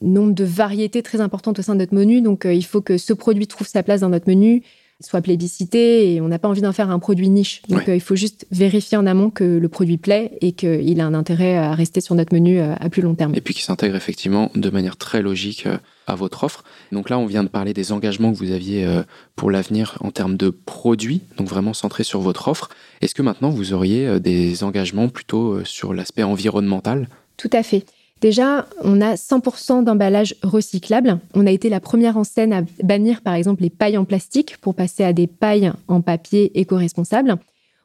nombre 0.00 0.34
de 0.34 0.44
variétés 0.44 1.02
très 1.02 1.20
importantes 1.20 1.58
au 1.58 1.62
sein 1.62 1.74
de 1.74 1.80
notre 1.80 1.94
menu, 1.94 2.20
donc 2.20 2.44
il 2.44 2.64
faut 2.64 2.80
que 2.80 2.98
ce 2.98 3.12
produit 3.12 3.46
trouve 3.46 3.68
sa 3.68 3.82
place 3.84 4.00
dans 4.00 4.08
notre 4.08 4.28
menu 4.28 4.62
soit 5.02 5.20
plébiscité 5.20 6.14
et 6.14 6.20
on 6.20 6.28
n'a 6.28 6.38
pas 6.38 6.48
envie 6.48 6.62
d'en 6.62 6.72
faire 6.72 6.90
un 6.90 6.98
produit 6.98 7.28
niche. 7.28 7.62
Donc 7.68 7.88
euh, 7.88 7.94
il 7.94 8.00
faut 8.00 8.16
juste 8.16 8.46
vérifier 8.50 8.96
en 8.96 9.06
amont 9.06 9.30
que 9.30 9.44
le 9.44 9.68
produit 9.68 9.98
plaît 9.98 10.32
et 10.40 10.52
qu'il 10.52 11.00
a 11.00 11.06
un 11.06 11.14
intérêt 11.14 11.56
à 11.56 11.74
rester 11.74 12.00
sur 12.00 12.14
notre 12.14 12.34
menu 12.34 12.60
euh, 12.60 12.74
à 12.78 12.88
plus 12.88 13.02
long 13.02 13.14
terme. 13.14 13.34
Et 13.34 13.40
puis 13.40 13.54
qu'il 13.54 13.62
s'intègre 13.62 13.96
effectivement 13.96 14.50
de 14.54 14.70
manière 14.70 14.96
très 14.96 15.22
logique 15.22 15.66
euh, 15.66 15.78
à 16.06 16.14
votre 16.14 16.44
offre. 16.44 16.64
Donc 16.90 17.10
là, 17.10 17.18
on 17.18 17.26
vient 17.26 17.44
de 17.44 17.48
parler 17.48 17.74
des 17.74 17.92
engagements 17.92 18.32
que 18.32 18.36
vous 18.36 18.50
aviez 18.50 18.84
pour 19.36 19.52
l'avenir 19.52 19.96
en 20.00 20.10
termes 20.10 20.36
de 20.36 20.50
produits, 20.50 21.20
donc 21.38 21.46
vraiment 21.46 21.74
centrés 21.74 22.02
sur 22.02 22.20
votre 22.20 22.48
offre. 22.48 22.70
Est-ce 23.00 23.14
que 23.14 23.22
maintenant, 23.22 23.50
vous 23.50 23.72
auriez 23.72 24.18
des 24.18 24.64
engagements 24.64 25.08
plutôt 25.08 25.64
sur 25.64 25.94
l'aspect 25.94 26.24
environnemental? 26.24 27.08
Tout 27.36 27.50
à 27.52 27.62
fait. 27.62 27.84
Déjà, 28.22 28.66
on 28.84 29.00
a 29.00 29.16
100% 29.16 29.82
d'emballage 29.82 30.36
recyclable. 30.44 31.18
On 31.34 31.44
a 31.44 31.50
été 31.50 31.68
la 31.68 31.80
première 31.80 32.16
en 32.16 32.22
scène 32.22 32.52
à 32.52 32.62
bannir, 32.84 33.20
par 33.20 33.34
exemple, 33.34 33.64
les 33.64 33.70
pailles 33.70 33.98
en 33.98 34.04
plastique 34.04 34.58
pour 34.58 34.76
passer 34.76 35.02
à 35.02 35.12
des 35.12 35.26
pailles 35.26 35.72
en 35.88 36.00
papier 36.02 36.56
éco-responsables. 36.58 37.34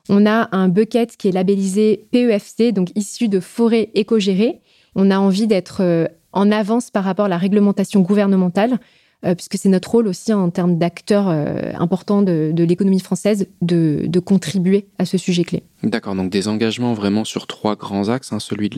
On 0.10 0.28
a 0.28 0.48
un 0.56 0.70
bucket 0.70 1.18
qui 1.18 1.28
est 1.28 1.32
labellisé 1.32 2.06
PEFC, 2.12 2.72
donc 2.72 2.90
issu 2.96 3.30
de 3.30 3.40
forêts 3.40 3.90
éco-gérées. 3.96 4.62
On 4.96 5.10
a 5.10 5.18
envie 5.18 5.48
d'être 5.48 6.08
en 6.34 6.52
avance 6.52 6.92
par 6.92 7.04
rapport 7.04 7.26
à 7.26 7.30
la 7.30 7.38
réglementation 7.40 8.02
gouvernementale, 8.02 8.74
euh, 8.74 8.78
puisque 9.22 9.58
c'est 9.58 9.70
notre 9.70 9.92
rôle 9.92 10.08
aussi 10.08 10.32
en 10.32 10.50
termes 10.50 10.78
d'acteurs 10.78 11.28
euh, 11.30 11.72
importants 11.80 12.22
de, 12.22 12.54
l'économie 12.58 13.00
française 13.00 13.48
de, 13.62 14.20
contribuer 14.20 14.88
à 14.98 15.06
ce 15.06 15.18
sujet 15.18 15.44
clé. 15.44 15.64
D'accord, 15.84 16.16
donc 16.16 16.30
des 16.30 16.48
engagements 16.48 16.94
vraiment 16.94 17.24
sur 17.24 17.48
trois 17.48 17.76
grands 17.76 18.10
axes, 18.10 18.34
hein, 18.34 18.40
celui 18.40 18.70
de 18.70 18.78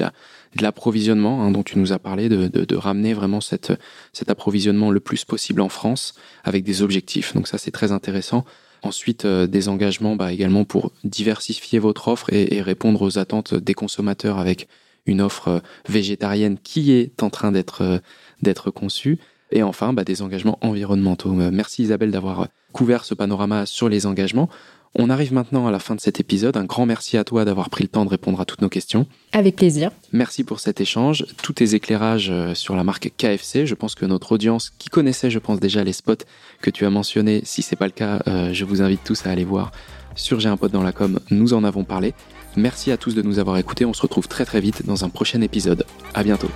l'approvisionnement 0.62 1.44
hein, 1.44 1.52
dont 1.52 1.64
tu 1.64 1.80
nous 1.80 1.92
as 1.94 2.00
parlé, 2.00 2.30
de, 2.30 2.76
ramener 2.76 3.14
vraiment 3.14 3.42
cet 3.42 3.72
approvisionnement 4.28 4.92
le 4.92 5.00
plus 5.00 5.26
possible 5.26 5.62
en 5.62 5.70
France 5.70 6.14
avec 6.44 6.64
des 6.64 6.82
objectifs. 6.82 7.34
Donc 7.34 7.48
ça 7.48 7.58
c'est 7.58 7.72
très 7.72 7.92
intéressant. 7.92 8.46
Ensuite, 8.82 9.26
euh, 9.26 9.46
des 9.46 9.68
engagements 9.68 10.16
bah, 10.16 10.32
également 10.32 10.64
pour 10.64 10.94
diversifier 11.04 11.80
votre 11.80 12.08
offre 12.08 12.32
et 12.32 12.62
répondre 12.62 13.02
aux 13.02 13.18
attentes 13.18 13.54
des 13.54 13.74
consommateurs 13.74 14.40
avec 14.40 14.70
une 15.06 15.22
offre 15.22 15.48
euh, 15.48 15.60
végétarienne 15.88 16.58
qui 16.58 16.92
est 16.94 17.22
en 17.24 17.30
train 17.30 17.54
euh, 17.54 18.00
d'être 18.42 18.72
conçue. 18.72 19.20
Et 19.52 19.64
enfin, 19.64 19.94
bah, 19.94 20.04
des 20.04 20.22
engagements 20.22 20.58
environnementaux. 20.62 21.40
Euh, 21.40 21.50
merci 21.52 21.84
Isabelle 21.84 22.12
d'avoir 22.12 22.48
couvert 22.72 23.06
ce 23.06 23.14
panorama 23.14 23.66
sur 23.66 23.90
les 23.90 24.06
engagements. 24.06 24.50
On 24.96 25.12
arrive 25.12 25.34
maintenant 25.34 25.68
à 25.68 25.72
la 25.72 25.78
fin 25.78 25.94
de 25.94 26.02
cet 26.02 26.20
épisode. 26.20 26.58
Un 26.58 26.66
grand 26.66 26.88
merci 26.88 27.18
à 27.18 27.24
toi 27.24 27.46
d'avoir 27.46 27.70
pris 27.70 27.84
le 27.84 27.90
temps 27.90 28.06
de 28.06 28.10
répondre 28.10 28.42
à 28.42 28.46
toutes 28.46 28.62
nos 28.62 28.70
questions. 28.70 29.06
Avec 29.34 29.56
plaisir. 29.56 29.92
Merci 30.12 30.44
pour 30.44 30.60
cet 30.60 30.82
échange, 30.82 31.28
tous 31.44 31.54
tes 31.54 31.76
éclairages 31.76 32.34
sur 32.56 32.76
la 32.76 32.84
marque 32.84 33.12
KFC. 33.16 33.68
Je 33.68 33.76
pense 33.76 33.94
que 33.94 34.06
notre 34.08 34.32
audience, 34.32 34.72
qui 34.80 34.90
connaissait, 34.90 35.30
je 35.30 35.38
pense 35.38 35.60
déjà 35.60 35.84
les 35.84 35.94
spots 35.94 36.26
que 36.62 36.72
tu 36.72 36.86
as 36.86 36.90
mentionnés, 36.90 37.42
si 37.44 37.62
c'est 37.62 37.76
pas 37.76 37.86
le 37.86 37.92
cas, 37.92 38.24
je 38.52 38.66
vous 38.66 38.82
invite 38.82 39.04
tous 39.04 39.28
à 39.28 39.30
aller 39.30 39.46
voir 39.46 39.72
sur 40.16 40.40
J'ai 40.40 40.50
un 40.50 40.58
pote 40.58 40.72
dans 40.72 40.84
la 40.84 40.92
com. 40.92 41.20
Nous 41.32 41.54
en 41.54 41.64
avons 41.64 41.84
parlé. 41.84 42.14
Merci 42.56 42.92
à 42.92 42.98
tous 42.98 43.16
de 43.16 43.22
nous 43.22 43.40
avoir 43.40 43.58
écoutés. 43.58 43.86
On 43.86 43.94
se 43.94 44.02
retrouve 44.02 44.28
très 44.28 44.46
très 44.46 44.60
vite 44.60 44.86
dans 44.86 45.06
un 45.06 45.10
prochain 45.10 45.42
épisode. 45.42 45.86
À 46.14 46.24
bientôt. 46.24 46.50